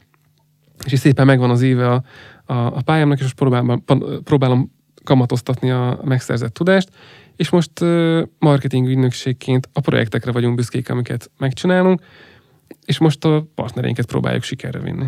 [0.85, 2.03] és így szépen megvan az éve a,
[2.45, 3.85] a, a pályámnak, és most próbálom,
[4.25, 4.74] próbálom
[5.05, 6.89] kamatoztatni a megszerzett tudást,
[7.37, 7.71] és most
[8.39, 12.03] marketing ügynökségként a projektekre vagyunk büszkék, amiket megcsinálunk,
[12.85, 15.07] és most a partnereinket próbáljuk sikerre vinni.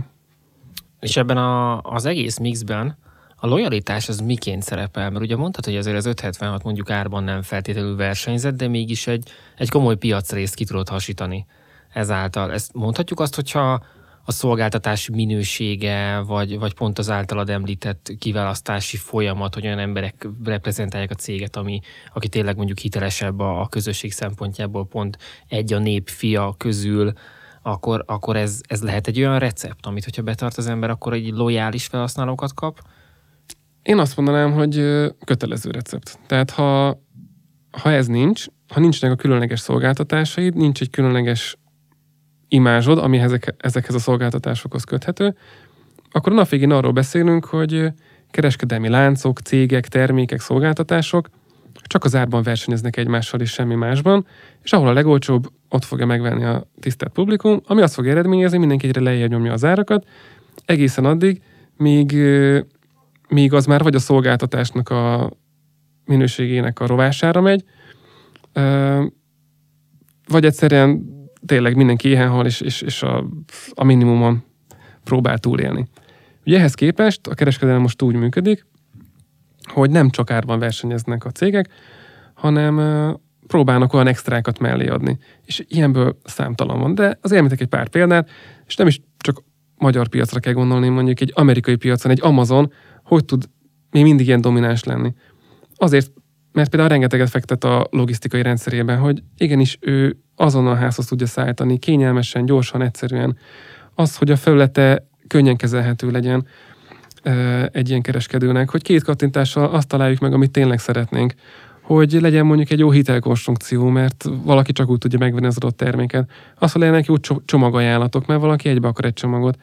[1.01, 2.97] És ebben a, az egész mixben
[3.37, 5.11] a lojalitás az miként szerepel?
[5.11, 9.31] Mert ugye mondtad, hogy azért az 576 mondjuk árban nem feltétlenül versenyzett, de mégis egy,
[9.57, 11.47] egy komoly piacrészt ki tudod hasítani
[11.93, 12.53] ezáltal.
[12.53, 13.85] Ezt mondhatjuk azt, hogyha
[14.29, 21.11] a szolgáltatás minősége, vagy, vagy pont az általad említett kiválasztási folyamat, hogy olyan emberek reprezentálják
[21.11, 21.81] a céget, ami,
[22.15, 25.19] aki tényleg mondjuk hitelesebb a, a közösség szempontjából, pont
[25.49, 27.13] egy a nép fia közül,
[27.63, 31.31] akkor, akkor ez, ez lehet egy olyan recept, amit hogyha betart az ember, akkor egy
[31.31, 32.81] lojális felhasználókat kap?
[33.83, 34.75] Én azt mondanám, hogy
[35.25, 36.19] kötelező recept.
[36.27, 37.01] Tehát ha,
[37.71, 41.57] ha ez nincs, ha nincsenek a különleges szolgáltatásaid, nincs egy különleges
[42.49, 45.37] imázsod, ami ezek, ezekhez a szolgáltatásokhoz köthető,
[46.11, 47.93] akkor a nap végén arról beszélünk, hogy
[48.31, 51.29] kereskedelmi láncok, cégek, termékek, szolgáltatások
[51.83, 54.27] csak az árban versenyeznek egymással és semmi másban,
[54.63, 58.87] és ahol a legolcsóbb, ott fogja megvenni a tisztelt publikum, ami azt fog eredményezni, mindenki
[58.87, 60.07] egyre lejjebb nyomja az árakat,
[60.65, 61.43] egészen addig,
[61.77, 62.13] míg,
[63.29, 65.31] míg az már vagy a szolgáltatásnak a
[66.05, 67.65] minőségének a rovására megy,
[70.29, 71.16] vagy egyszerűen
[71.47, 73.25] tényleg mindenki éhen hal, és, és, és a,
[73.75, 74.45] a minimumon
[75.05, 75.87] próbál túlélni.
[76.47, 78.67] Ugye ehhez képest a kereskedelem most úgy működik,
[79.63, 81.69] hogy nem csak árban versenyeznek a cégek,
[82.35, 82.81] hanem
[83.47, 85.19] próbálnak olyan extrákat mellé adni.
[85.45, 86.95] És ilyenből számtalan van.
[86.95, 88.31] De az említek egy pár példát,
[88.67, 89.43] és nem is csak
[89.77, 92.73] magyar piacra kell gondolni, mondjuk egy amerikai piacon, egy Amazon,
[93.03, 93.49] hogy tud
[93.91, 95.15] még mindig ilyen domináns lenni.
[95.77, 96.13] Azért,
[96.57, 102.45] mert például rengeteget fektet a logisztikai rendszerében, hogy igenis ő azonnal házhoz tudja szállítani, kényelmesen,
[102.47, 103.37] gyorsan, egyszerűen.
[103.95, 106.47] Az, hogy a felülete könnyen kezelhető legyen
[107.73, 111.35] egy ilyen kereskedőnek, hogy két kattintással azt találjuk meg, amit tényleg szeretnénk,
[111.83, 116.31] hogy legyen mondjuk egy jó hitelkonstrukció, mert valaki csak úgy tudja megvenni az adott terméket.
[116.55, 119.59] Az, hogy legyenek jó csomagajánlatok, mert valaki egybe akar egy csomagot.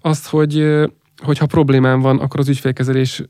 [0.00, 0.84] Azt, hogy
[1.22, 3.22] hogyha problémám van, akkor az ügyfélkezelés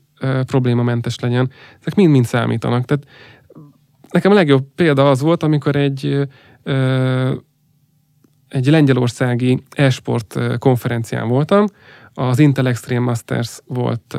[0.45, 1.51] problémamentes legyen.
[1.79, 2.85] Ezek mind-mind számítanak.
[2.85, 3.07] Tehát
[4.09, 6.27] nekem a legjobb példa az volt, amikor egy
[8.47, 11.65] egy lengyelországi e-sport konferencián voltam,
[12.13, 14.17] az Intel Extreme Masters volt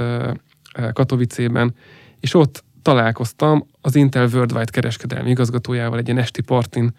[0.93, 1.75] Katowice-ben,
[2.21, 6.95] és ott találkoztam az Intel Worldwide kereskedelmi igazgatójával egy ilyen esti partin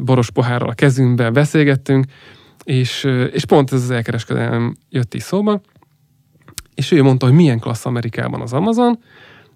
[0.00, 2.04] boros pohárral a kezünkben beszélgettünk,
[2.64, 5.60] és, és pont ez az elkereskedelem jött is szóba,
[6.74, 8.98] és ő mondta, hogy milyen klassz Amerikában az Amazon,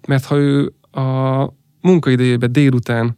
[0.07, 3.17] mert ha ő a munkaidejében délután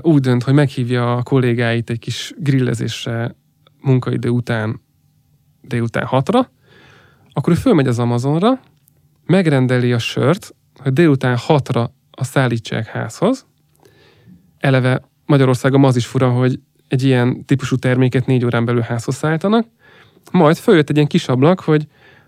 [0.00, 3.36] úgy dönt, hogy meghívja a kollégáit egy kis grillezésre
[3.80, 4.80] munkaidő után
[5.62, 6.50] délután hatra,
[7.32, 8.60] akkor ő fölmegy az Amazonra,
[9.26, 13.46] megrendeli a sört, hogy délután hatra a szállítsák házhoz.
[14.58, 19.66] Eleve Magyarországon az is fura, hogy egy ilyen típusú terméket négy órán belül házhoz szállítanak,
[20.32, 21.86] majd följött egy ilyen kis ablak, hogy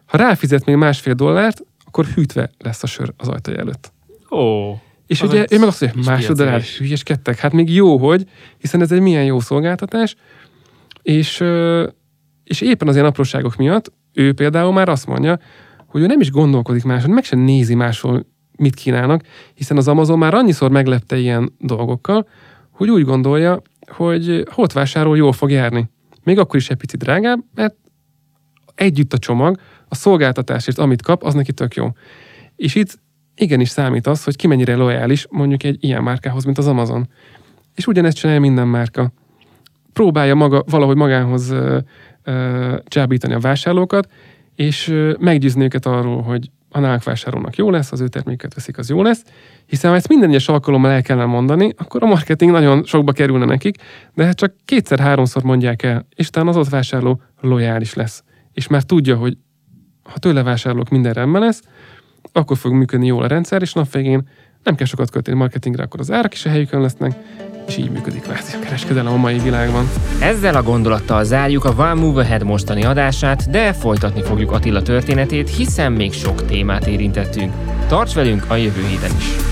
[0.09, 3.92] ha ráfizet még másfél dollárt, akkor hűtve lesz a sör az ajtaja előtt.
[4.30, 4.72] Ó.
[5.06, 7.38] És ugye ő meg azt mondja, másodolár, hülyeskedtek.
[7.38, 8.24] Hát még jó, hogy,
[8.59, 10.16] hiszen ez egy milyen jó szolgáltatás,
[11.02, 11.44] és,
[12.44, 15.38] és éppen az ilyen apróságok miatt ő például már azt mondja,
[15.86, 19.22] hogy ő nem is gondolkodik máshol, meg sem nézi máshol mit kínálnak,
[19.54, 22.28] hiszen az Amazon már annyiszor meglepte ilyen dolgokkal,
[22.70, 25.90] hogy úgy gondolja, hogy hot vásárol, jól fog járni.
[26.22, 27.76] Még akkor is egy picit drágább, mert
[28.74, 29.59] együtt a csomag,
[29.89, 31.89] a szolgáltatásért, amit kap, az neki tök jó.
[32.57, 32.99] És itt
[33.34, 37.09] igenis számít az, hogy ki mennyire lojális mondjuk egy ilyen márkához, mint az Amazon.
[37.74, 39.12] És ugyanezt csinálja minden márka.
[39.93, 41.78] Próbálja maga, valahogy magához ö,
[42.22, 44.09] ö, csábítani a vásárlókat,
[44.55, 48.78] és ö, meggyőzni őket arról, hogy a náluk vásárolnak jó lesz, az ő terméket veszik,
[48.78, 49.22] az jó lesz,
[49.66, 53.45] hiszen ha ezt minden egyes alkalommal el kellene mondani, akkor a marketing nagyon sokba kerülne
[53.45, 53.76] nekik,
[54.14, 58.22] de hát csak kétszer-háromszor mondják el, és talán az ott vásárló lojális lesz.
[58.53, 59.36] És már tudja, hogy
[60.09, 61.62] ha tőle vásárolok, minden rendben lesz,
[62.32, 64.28] akkor fog működni jól a rendszer, és nap végén
[64.64, 67.12] nem kell sokat költeni marketingre, akkor az árak is a helyükön lesznek,
[67.66, 69.88] és így működik kvázi a kereskedelem a mai világban.
[70.20, 75.50] Ezzel a gondolattal zárjuk a One Move Ahead mostani adását, de folytatni fogjuk Attila történetét,
[75.50, 77.52] hiszen még sok témát érintettünk.
[77.86, 79.47] Tarts velünk a jövő héten is!